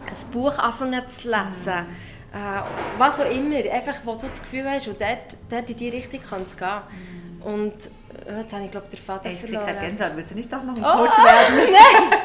ein 0.00 0.30
Buch 0.32 0.58
anfangen 0.58 1.08
zu 1.08 1.28
lesen. 1.28 1.86
Äh, 2.34 2.62
was 2.98 3.20
auch 3.20 3.30
immer, 3.30 3.56
einfach, 3.56 3.94
wo 4.02 4.14
du 4.14 4.26
das 4.26 4.40
Gefühl 4.40 4.68
hast, 4.68 4.88
und 4.88 5.00
dort, 5.00 5.36
dort 5.48 5.70
in 5.70 5.76
die 5.76 5.88
Richtung 5.88 6.20
kann 6.20 6.42
es 6.42 6.56
gehen. 6.56 6.80
Und 7.44 7.74
äh, 8.26 8.40
jetzt 8.40 8.52
habe 8.52 8.64
ich 8.64 8.70
glaube 8.70 8.88
der 8.90 8.98
Vater 8.98 9.26
Ey, 9.26 9.34
ich 9.34 9.40
verloren. 9.40 9.68
Ich 9.68 9.80
Gänsehaut. 9.80 10.16
Willst 10.16 10.32
du 10.32 10.36
nicht 10.36 10.52
doch 10.52 10.62
noch 10.64 10.76
ein 10.76 10.82
oh, 10.82 11.04
Coach 11.04 11.18
werden? 11.18 11.72
Nein! 11.72 12.18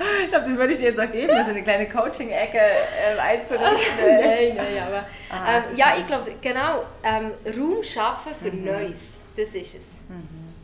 ich 0.24 0.30
glaube, 0.30 0.46
das 0.48 0.56
würde 0.56 0.72
ich 0.72 0.78
dir 0.78 0.90
jetzt 0.90 1.00
auch 1.00 1.10
geben, 1.10 1.32
so 1.44 1.50
eine 1.50 1.62
kleine 1.64 1.88
Coaching-Ecke 1.88 2.58
äh, 2.58 3.18
einzurichten. 3.18 4.04
nein, 4.06 4.56
nein, 4.56 4.82
aber... 4.86 5.04
Ah, 5.30 5.58
ähm, 5.58 5.64
ja, 5.76 5.94
ich 5.98 6.06
glaube, 6.06 6.32
genau, 6.40 6.84
ähm, 7.02 7.32
Raum 7.58 7.82
schaffen 7.82 8.32
für 8.40 8.52
mhm. 8.52 8.64
Neues, 8.64 9.14
das 9.36 9.48
ist 9.48 9.74
es. 9.74 9.86
Mhm. 10.08 10.54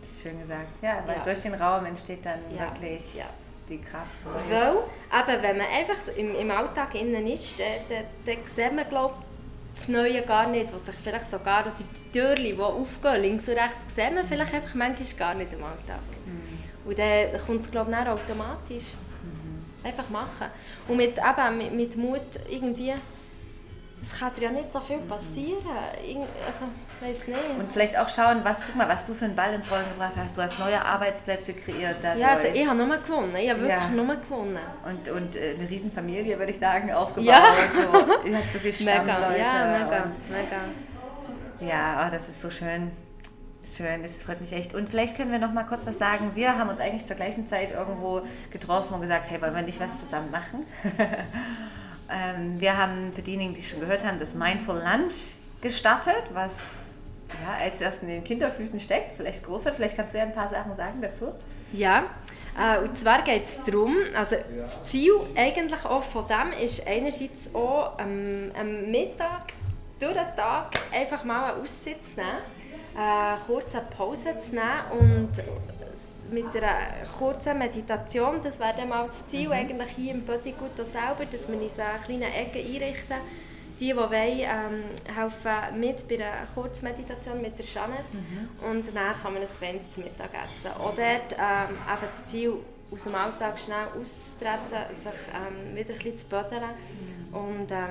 Das 0.00 0.10
ist 0.10 0.22
schön 0.22 0.40
gesagt. 0.40 0.82
Ja, 0.82 1.02
weil 1.04 1.16
ja. 1.16 1.22
durch 1.24 1.40
den 1.40 1.54
Raum 1.54 1.84
entsteht 1.84 2.24
dann 2.24 2.38
ja. 2.54 2.70
wirklich... 2.70 3.16
Ja 3.16 3.26
die 3.68 3.80
Kraft. 3.80 4.18
Weil, 4.48 4.70
eben, 5.34 5.42
wenn 5.42 5.58
man 5.58 5.66
einfach 5.66 6.16
im, 6.16 6.34
im 6.34 6.50
Alltag 6.50 6.94
innen 6.94 7.26
ist, 7.26 7.58
dann, 7.58 7.66
dann, 7.88 8.04
dann 8.24 8.46
sieht 8.46 8.74
man, 8.74 8.88
glaube 8.88 9.14
das 9.74 9.88
Neue 9.88 10.22
gar 10.22 10.48
nicht, 10.48 10.72
was 10.72 10.86
sich 10.86 10.94
vielleicht 10.94 11.28
sogar 11.28 11.64
die 11.78 12.10
Türen, 12.10 12.42
die 12.42 12.58
aufgehen, 12.58 13.20
links 13.20 13.48
und 13.48 13.56
rechts, 13.56 13.94
sieht 13.94 14.14
man 14.14 14.26
vielleicht 14.26 14.54
einfach 14.54 14.74
manchmal 14.74 15.18
gar 15.18 15.34
nicht 15.34 15.52
im 15.52 15.62
Alltag. 15.62 16.00
Mhm. 16.24 16.88
Und 16.88 16.98
dann 16.98 17.46
kommt 17.46 17.60
es, 17.60 17.70
glaube 17.70 17.90
ich, 17.90 18.08
automatisch. 18.08 18.94
Mhm. 19.22 19.86
Einfach 19.86 20.08
machen. 20.08 20.48
Und 20.88 20.96
mit, 20.96 21.18
eben, 21.18 21.58
mit, 21.58 21.72
mit 21.74 21.96
Mut 21.96 22.20
irgendwie 22.48 22.94
es 24.02 24.18
kann 24.18 24.34
dir 24.34 24.42
ja 24.42 24.50
nicht 24.50 24.72
so 24.72 24.80
viel 24.80 24.98
passieren. 24.98 25.64
Also, 26.46 26.66
weiß 27.00 27.28
nicht. 27.28 27.38
Und 27.58 27.72
vielleicht 27.72 27.96
auch 27.96 28.08
schauen, 28.08 28.40
was, 28.44 28.60
guck 28.64 28.76
mal, 28.76 28.88
was 28.88 29.06
du 29.06 29.14
für 29.14 29.24
einen 29.24 29.34
Ball 29.34 29.54
ins 29.54 29.70
Rollen 29.70 29.88
gebracht 29.90 30.14
hast. 30.16 30.36
Du 30.36 30.42
hast 30.42 30.58
neue 30.58 30.82
Arbeitsplätze 30.84 31.54
kreiert 31.54 31.96
dadurch. 32.02 32.20
Ja, 32.20 32.28
also 32.28 32.46
ich 32.46 32.68
habe 32.68 32.84
nur 32.84 32.96
gewonnen. 32.98 33.34
Ich 33.36 33.48
habe 33.48 33.60
wirklich 33.60 33.78
ja. 33.78 33.88
nur 33.88 34.16
gewonnen. 34.16 34.58
Und, 34.84 35.08
und 35.08 35.36
äh, 35.36 35.56
eine 35.58 35.68
Riesenfamilie, 35.68 36.38
würde 36.38 36.50
ich 36.50 36.58
sagen, 36.58 36.92
aufgebaut. 36.92 37.26
Ja. 37.26 37.42
So. 37.74 38.28
Ihr 38.28 38.36
habt 38.36 38.52
so 38.52 38.58
viel 38.58 38.72
Stammleute. 38.72 39.38
Ja, 39.38 39.78
mega, 39.78 40.04
mega. 40.30 41.66
Ja, 41.72 42.06
oh, 42.06 42.10
das 42.10 42.28
ist 42.28 42.42
so 42.42 42.50
schön. 42.50 42.92
Schön, 43.64 44.02
das 44.02 44.22
freut 44.22 44.40
mich 44.40 44.52
echt. 44.52 44.74
Und 44.74 44.88
vielleicht 44.88 45.16
können 45.16 45.32
wir 45.32 45.40
noch 45.40 45.52
mal 45.52 45.64
kurz 45.64 45.86
was 45.86 45.98
sagen. 45.98 46.32
Wir 46.34 46.56
haben 46.56 46.70
uns 46.70 46.78
eigentlich 46.78 47.06
zur 47.06 47.16
gleichen 47.16 47.48
Zeit 47.48 47.72
irgendwo 47.72 48.22
getroffen 48.52 48.94
und 48.94 49.00
gesagt, 49.00 49.28
hey, 49.28 49.42
wollen 49.42 49.56
wir 49.56 49.62
nicht 49.62 49.80
was 49.80 49.98
zusammen 49.98 50.30
machen? 50.30 50.64
Ähm, 52.10 52.60
wir 52.60 52.76
haben 52.76 53.12
für 53.12 53.22
diejenigen, 53.22 53.54
die 53.54 53.62
schon 53.62 53.80
gehört 53.80 54.04
haben, 54.04 54.18
das 54.18 54.34
Mindful 54.34 54.76
Lunch 54.76 55.34
gestartet, 55.60 56.24
was 56.32 56.78
ja, 57.42 57.64
als 57.64 57.80
erst 57.80 58.02
in 58.02 58.08
den 58.08 58.24
Kinderfüßen 58.24 58.78
steckt, 58.78 59.12
vielleicht 59.16 59.44
groß 59.44 59.64
wird. 59.64 59.74
Vielleicht 59.74 59.96
kannst 59.96 60.14
du 60.14 60.18
ja 60.18 60.24
ein 60.24 60.34
paar 60.34 60.48
Sachen 60.48 60.74
sagen 60.74 61.00
dazu. 61.00 61.32
Ja, 61.72 62.04
äh, 62.56 62.78
und 62.78 62.96
zwar 62.96 63.22
geht 63.22 63.44
es 63.44 63.58
darum, 63.64 63.96
also 64.14 64.36
das 64.56 64.84
Ziel 64.86 65.12
eigentlich 65.34 65.84
auch 65.84 66.02
von 66.02 66.24
dem 66.26 66.52
ist 66.52 66.86
einerseits 66.86 67.54
auch 67.54 67.98
ähm, 67.98 68.50
am 68.58 68.90
Mittag 68.90 69.52
durch 69.98 70.14
den 70.14 70.36
Tag 70.36 70.78
einfach 70.92 71.24
mal 71.24 71.52
eine 71.52 71.62
Auszeit 71.62 72.02
zu 72.02 72.16
nehmen, 72.16 72.38
äh, 72.96 73.36
kurz 73.46 73.74
eine 73.74 73.84
Pause 73.86 74.38
zu 74.40 74.54
nehmen 74.54 74.90
und 74.98 75.32
mit 76.30 76.56
einer 76.56 77.06
kurzen 77.18 77.58
Meditation, 77.58 78.40
das 78.42 78.58
wäre 78.58 78.74
dann 78.76 78.88
mal 78.88 79.06
das 79.06 79.26
Ziel 79.26 79.46
mhm. 79.46 79.52
eigentlich 79.52 79.88
hier 79.90 80.14
im 80.14 80.24
Bodygood 80.24 80.76
selber, 80.76 81.24
dass 81.30 81.48
wir 81.48 81.60
uns 81.60 81.78
eine 81.78 81.98
kleine 81.98 82.34
Ecke 82.34 82.58
einrichten. 82.58 83.16
Die, 83.78 83.88
die 83.88 83.96
wollen, 83.96 84.10
ähm, 84.12 84.84
helfen 85.14 85.78
mit 85.80 86.08
bei 86.08 86.14
einer 86.14 86.46
Kurzmeditation 86.54 87.42
mit 87.42 87.58
der 87.58 87.66
Janet 87.66 88.12
mhm. 88.12 88.48
und 88.70 88.86
dann 88.86 89.14
kann 89.20 89.34
man 89.34 89.42
ein 89.42 89.48
feines 89.48 89.90
zu 89.90 90.00
Mittag 90.00 90.30
essen. 90.32 90.74
Oder 90.80 91.02
ähm, 91.02 91.76
eben 91.76 92.10
das 92.10 92.24
Ziel, 92.24 92.54
aus 92.90 93.02
dem 93.02 93.14
Alltag 93.14 93.58
schnell 93.58 93.88
auszutreten, 94.00 94.94
sich 94.94 95.20
ähm, 95.34 95.76
wieder 95.76 95.90
ein 95.90 95.98
bisschen 95.98 96.18
zu 96.18 96.26
bödeln 96.26 96.62
mhm. 96.62 97.36
und 97.36 97.70
ähm, 97.70 97.90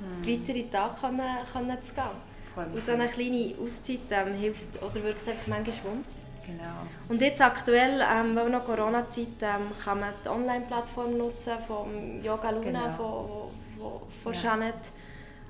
mhm. 0.00 0.26
weiter 0.26 0.48
in 0.50 0.54
den 0.54 0.70
Tag 0.70 1.00
können, 1.00 1.20
können 1.52 1.82
zu 1.82 1.94
gehen. 1.94 2.33
Und 2.56 2.80
so 2.80 2.92
eine 2.92 3.06
kleine 3.06 3.54
Auszeit 3.62 4.00
ähm, 4.10 4.34
hilft 4.34 4.82
oder 4.82 5.02
wirkt 5.02 5.28
einfach 5.28 5.46
manchmal 5.46 5.92
Wunder. 5.92 6.08
Genau. 6.46 6.86
Und 7.08 7.20
jetzt 7.22 7.40
aktuell, 7.40 8.00
ähm, 8.02 8.36
weil 8.36 8.50
noch 8.50 8.64
Corona-Zeit, 8.64 9.26
ähm, 9.40 9.72
kann 9.82 10.00
man 10.00 10.10
die 10.24 10.28
Online-Plattform 10.28 11.16
nutzen 11.16 11.54
von 11.66 12.22
Yoga 12.22 12.50
Luna, 12.50 12.64
genau. 12.64 13.50
von, 13.78 13.90
von, 13.90 14.00
von 14.22 14.32
ja. 14.34 14.40
Janet 14.42 14.74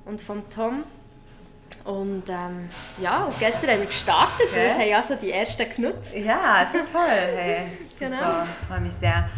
und 0.05 0.21
von 0.21 0.49
Tom. 0.49 0.85
Und 1.85 2.23
ähm, 2.29 2.69
ja, 2.99 3.25
und 3.25 3.39
gestern 3.39 3.71
haben 3.71 3.81
wir 3.81 3.87
gestartet 3.87 4.47
okay. 4.51 4.55
und 4.55 4.71
es 4.71 4.79
haben 4.79 4.95
also 4.95 5.15
die 5.17 5.33
ersten 5.33 5.69
genutzt. 5.75 6.17
Ja, 6.17 6.67
so 6.71 6.79
toll. 6.79 7.09
Hey, 7.09 7.67
genau. 7.99 8.17
super, 8.17 8.31
genau. 8.31 8.45
freue 8.69 8.81
mich 8.81 8.93
sehr. 8.95 9.29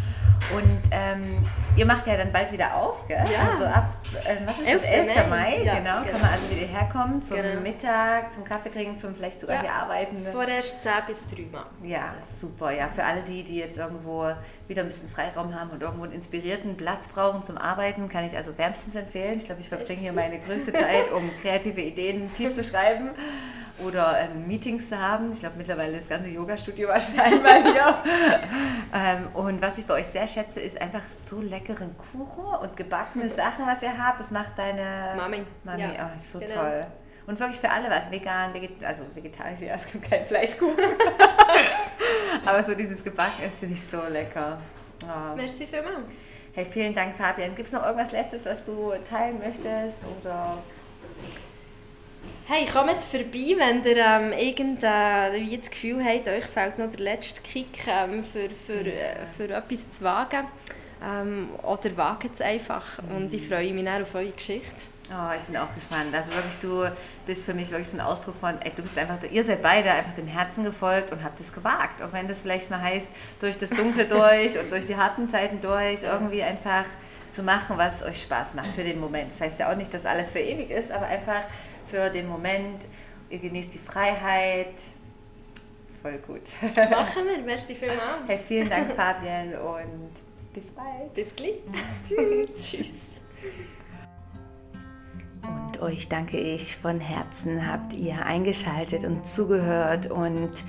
Und 0.54 0.80
ähm, 0.92 1.44
ihr 1.76 1.86
macht 1.86 2.06
ja 2.06 2.16
dann 2.16 2.30
bald 2.30 2.52
wieder 2.52 2.74
auf, 2.76 3.06
gell? 3.08 3.22
Ja. 3.32 3.50
Also 3.50 3.64
ab, 3.64 3.96
äh, 4.24 4.36
was 4.46 4.58
ist 4.58 4.66
11. 4.66 4.82
das, 4.82 5.16
11. 5.16 5.28
Mai. 5.28 5.62
Ja, 5.64 5.74
genau, 5.74 6.00
genau, 6.00 6.10
kann 6.12 6.20
man 6.20 6.30
also 6.30 6.50
wieder 6.50 6.66
herkommen 6.66 7.22
zum 7.22 7.36
genau. 7.36 7.60
Mittag, 7.60 8.32
zum 8.32 8.44
Kaffee 8.44 8.70
trinken, 8.70 8.96
zum 8.96 9.14
vielleicht 9.14 9.40
sogar 9.40 9.56
ja. 9.56 9.62
hier 9.62 9.72
arbeiten. 9.72 10.26
Vorerst 10.30 10.82
10 10.82 10.92
bis 11.08 11.26
3 11.28 11.42
Mal. 11.52 11.66
Ja, 11.82 12.14
super. 12.22 12.70
Ja, 12.70 12.88
für 12.88 13.04
alle 13.04 13.22
die, 13.22 13.42
die 13.42 13.56
jetzt 13.56 13.76
irgendwo 13.76 14.30
wieder 14.68 14.82
ein 14.82 14.88
bisschen 14.88 15.08
Freiraum 15.08 15.54
haben 15.54 15.70
und 15.70 15.82
irgendwo 15.82 16.04
einen 16.04 16.12
inspirierten 16.12 16.76
Platz 16.76 17.08
brauchen 17.08 17.42
zum 17.42 17.58
Arbeiten, 17.58 18.08
kann 18.08 18.24
ich 18.24 18.36
also 18.36 18.56
wärmstens 18.56 18.94
empfehlen. 18.94 19.36
Ich 19.36 19.46
glaube, 19.46 19.60
ich 19.60 19.68
verbringe 19.68 20.00
hier 20.00 20.12
meine 20.12 20.38
größte 20.38 20.72
Zeit, 20.72 21.10
um 21.12 21.30
kreative 21.42 21.80
Ideen 21.80 22.32
tief 22.34 22.54
zu 22.54 22.62
schreiben 22.62 23.10
oder 23.84 24.18
ähm, 24.20 24.46
Meetings 24.46 24.88
zu 24.88 25.00
haben. 25.00 25.30
Ich 25.32 25.40
glaube, 25.40 25.56
mittlerweile 25.58 25.96
das 25.96 26.08
ganze 26.08 26.28
Yoga-Studio 26.28 26.88
wahrscheinlich 26.88 27.42
mal 27.42 27.62
hier. 27.62 28.02
ähm, 28.94 29.28
und 29.34 29.60
was 29.60 29.78
ich 29.78 29.86
bei 29.86 29.94
euch 29.94 30.06
sehr 30.06 30.26
schätze, 30.26 30.60
ist 30.60 30.80
einfach 30.80 31.02
so 31.22 31.40
leckeren 31.40 31.96
Kuchen 31.96 32.44
und 32.44 32.76
gebackene 32.76 33.28
Sachen, 33.28 33.66
was 33.66 33.82
ihr 33.82 33.96
habt. 33.96 34.20
Das 34.20 34.30
macht 34.30 34.58
deine 34.58 35.14
Mami. 35.16 35.42
Mami, 35.64 35.80
ja. 35.80 36.10
oh, 36.12 36.16
ist 36.16 36.32
so 36.32 36.38
genau. 36.38 36.54
toll. 36.54 36.86
Und 37.26 37.40
wirklich 37.40 37.60
für 37.60 37.70
alle 37.70 37.90
was, 37.90 38.10
vegan, 38.10 38.54
veget 38.54 38.84
also 38.84 39.02
vegetarisch, 39.12 39.60
ja, 39.60 39.74
es 39.74 39.86
gibt 39.90 40.08
keinen 40.08 40.24
Fleischkuchen. 40.24 40.76
Aber 42.46 42.62
so 42.62 42.74
dieses 42.74 43.02
Gebacken 43.02 43.44
ist 43.44 43.62
nicht 43.62 43.82
so 43.82 44.00
lecker. 44.08 44.58
Oh. 45.04 45.34
Merci 45.34 45.66
vielmals. 45.66 46.12
Hey, 46.52 46.64
vielen 46.64 46.94
Dank, 46.94 47.16
Fabian. 47.16 47.54
Gibt 47.54 47.66
es 47.66 47.72
noch 47.72 47.84
irgendwas 47.84 48.12
Letztes, 48.12 48.46
was 48.46 48.64
du 48.64 48.92
teilen 49.04 49.38
möchtest? 49.38 49.98
Oder 50.20 50.56
Hey, 52.46 52.66
kommt 52.66 53.02
vorbei, 53.02 53.56
wenn 53.56 53.84
ihr 53.84 53.96
ähm, 53.96 54.32
irgendein 54.32 55.34
äh, 55.34 55.56
das 55.56 55.70
Gefühl 55.70 56.04
habt, 56.04 56.28
euch 56.28 56.44
fehlt 56.44 56.78
noch 56.78 56.90
der 56.90 57.00
letzte 57.00 57.40
Kick 57.42 57.86
ähm, 57.88 58.24
für, 58.24 58.50
für, 58.50 58.86
äh, 58.86 59.26
für 59.36 59.50
etwas 59.50 59.90
zu 59.90 60.04
wagen. 60.04 60.46
Ähm, 61.04 61.48
oder 61.62 61.96
wagt 61.96 62.34
es 62.34 62.40
einfach. 62.40 62.98
Und 63.14 63.32
ich 63.34 63.46
freue 63.46 63.72
mich 63.72 63.88
auf 63.88 64.14
eure 64.14 64.30
Geschichte. 64.30 64.76
Oh, 65.10 65.32
ich 65.36 65.44
bin 65.44 65.56
auch 65.56 65.72
gespannt. 65.74 66.12
Also 66.12 66.32
wirklich, 66.32 66.56
du 66.60 66.84
bist 67.26 67.44
für 67.44 67.54
mich 67.54 67.70
wirklich 67.70 67.88
so 67.88 67.96
ein 67.96 68.00
Ausdruck 68.00 68.34
von, 68.40 68.60
ey, 68.60 68.72
du 68.74 68.82
bist 68.82 68.98
einfach, 68.98 69.18
ihr 69.30 69.44
seid 69.44 69.62
beide 69.62 69.90
einfach 69.90 70.14
dem 70.14 70.26
Herzen 70.26 70.64
gefolgt 70.64 71.12
und 71.12 71.22
habt 71.22 71.38
es 71.38 71.52
gewagt. 71.52 72.02
Auch 72.02 72.12
wenn 72.12 72.26
das 72.26 72.40
vielleicht 72.40 72.70
mal 72.70 72.80
heißt, 72.80 73.08
durch 73.38 73.56
das 73.56 73.70
Dunkle 73.70 74.04
durch 74.08 74.58
und 74.58 74.70
durch 74.72 74.86
die 74.86 74.96
harten 74.96 75.28
Zeiten 75.28 75.60
durch, 75.60 76.02
irgendwie 76.02 76.42
einfach 76.42 76.86
zu 77.30 77.42
machen, 77.42 77.76
was 77.76 78.02
euch 78.02 78.22
Spaß 78.22 78.54
macht 78.54 78.74
für 78.74 78.82
den 78.82 78.98
Moment. 78.98 79.30
Das 79.30 79.40
heißt 79.40 79.58
ja 79.60 79.70
auch 79.70 79.76
nicht, 79.76 79.92
dass 79.92 80.06
alles 80.06 80.32
für 80.32 80.40
ewig 80.40 80.70
ist, 80.70 80.90
aber 80.90 81.06
einfach 81.06 81.42
für 81.86 82.10
den 82.10 82.28
Moment. 82.28 82.86
Ihr 83.30 83.38
genießt 83.38 83.74
die 83.74 83.78
Freiheit. 83.78 84.74
Voll 86.02 86.18
gut. 86.18 86.52
Machen 86.90 87.26
wir. 87.26 87.38
Merci 87.44 87.74
vielmals. 87.74 88.26
Hey, 88.26 88.38
vielen 88.38 88.68
Dank, 88.68 88.94
Fabian, 88.94 89.54
und 89.54 90.10
bis 90.54 90.66
bald. 90.70 91.14
Bis 91.14 91.34
gleich. 91.34 91.56
Tschüss. 92.06 92.62
Tschüss. 92.70 93.16
Und 95.42 95.80
euch 95.82 96.08
danke 96.08 96.38
ich 96.38 96.76
von 96.76 97.00
Herzen, 97.00 97.70
habt 97.70 97.92
ihr 97.92 98.24
eingeschaltet 98.24 99.04
und 99.04 99.26
zugehört 99.26 100.10
und 100.10 100.64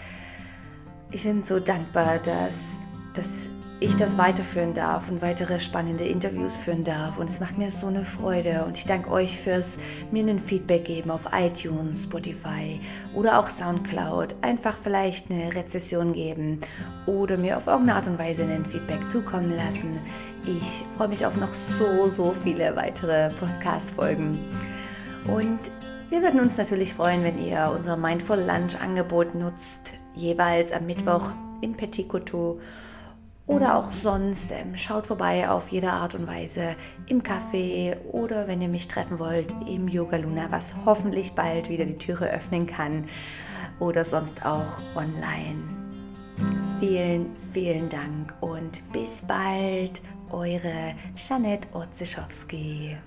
ich 1.12 1.24
bin 1.24 1.44
so 1.44 1.60
dankbar, 1.60 2.20
dass, 2.20 2.80
dass 3.14 3.50
ich 3.80 3.96
das 3.96 4.18
weiterführen 4.18 4.74
darf 4.74 5.10
und 5.10 5.22
weitere 5.22 5.60
spannende 5.60 6.06
Interviews 6.06 6.56
führen 6.56 6.84
darf. 6.84 7.20
Und 7.20 7.30
es 7.30 7.40
macht 7.40 7.60
mir 7.60 7.70
so 7.70 7.88
eine 7.88 8.04
Freude. 8.04 8.64
Und 8.66 8.76
ich 8.76 8.86
danke 8.86 9.12
euch 9.12 9.40
fürs 9.40 9.78
mir 10.12 10.24
einen 10.24 10.40
Feedback 10.40 10.86
geben 10.86 11.12
auf 11.12 11.30
iTunes, 11.32 12.04
Spotify 12.04 12.80
oder 13.14 13.38
auch 13.38 13.50
Soundcloud. 13.50 14.36
Einfach 14.42 14.76
vielleicht 14.76 15.30
eine 15.30 15.54
Rezession 15.54 16.14
geben 16.14 16.60
oder 17.06 17.38
mir 17.38 17.58
auf 17.58 17.68
irgendeine 17.68 18.00
Art 18.00 18.08
und 18.08 18.18
Weise 18.18 18.44
einen 18.44 18.66
Feedback 18.66 19.08
zukommen 19.10 19.56
lassen. 19.56 20.00
Ich 20.46 20.84
freue 20.98 21.10
mich 21.10 21.26
auf 21.26 21.36
noch 21.38 21.54
so, 21.54 22.10
so 22.10 22.34
viele 22.44 22.76
weitere 22.76 23.30
Podcast-Folgen. 23.30 24.40
Und 25.28 25.60
wir 26.10 26.24
würden 26.24 26.40
uns 26.40 26.58
natürlich 26.58 26.96
freuen, 26.96 27.24
wenn 27.24 27.38
ihr 27.38 27.72
unser 27.76 27.96
Mindful 27.96 28.38
Lunch 28.38 28.82
Angebot 28.82 29.36
nutzt, 29.36 29.94
jeweils 30.16 30.72
am 30.72 30.88
Mittwoch 30.88 31.32
im 31.62 31.74
Petit 31.74 32.10
Couteau 32.10 32.60
oder 33.48 33.78
auch 33.78 33.92
sonst. 33.92 34.52
Ähm, 34.52 34.76
schaut 34.76 35.08
vorbei 35.08 35.50
auf 35.50 35.70
jede 35.70 35.92
Art 35.92 36.14
und 36.14 36.28
Weise 36.28 36.76
im 37.08 37.24
Café 37.24 37.98
oder 38.12 38.48
wenn 38.48 38.62
ihr 38.62 38.68
mich 38.68 38.88
treffen 38.88 39.18
wollt 39.18 39.54
im 39.68 39.88
Yoga 39.88 40.18
Luna, 40.18 40.48
was 40.52 40.74
hoffentlich 40.86 41.32
bald 41.32 41.70
wieder 41.70 41.86
die 41.86 41.98
Türe 41.98 42.30
öffnen 42.30 42.68
kann 42.68 43.06
oder 43.80 44.04
sonst 44.04 44.46
auch 44.46 44.78
online. 44.96 45.64
Vielen, 46.80 47.36
vielen 47.52 47.90
Dank 47.90 48.34
und 48.42 48.84
bis 48.94 49.24
bald, 49.24 50.02
eure 50.30 50.94
Janette 51.16 51.68
Otzischowski. 51.74 52.98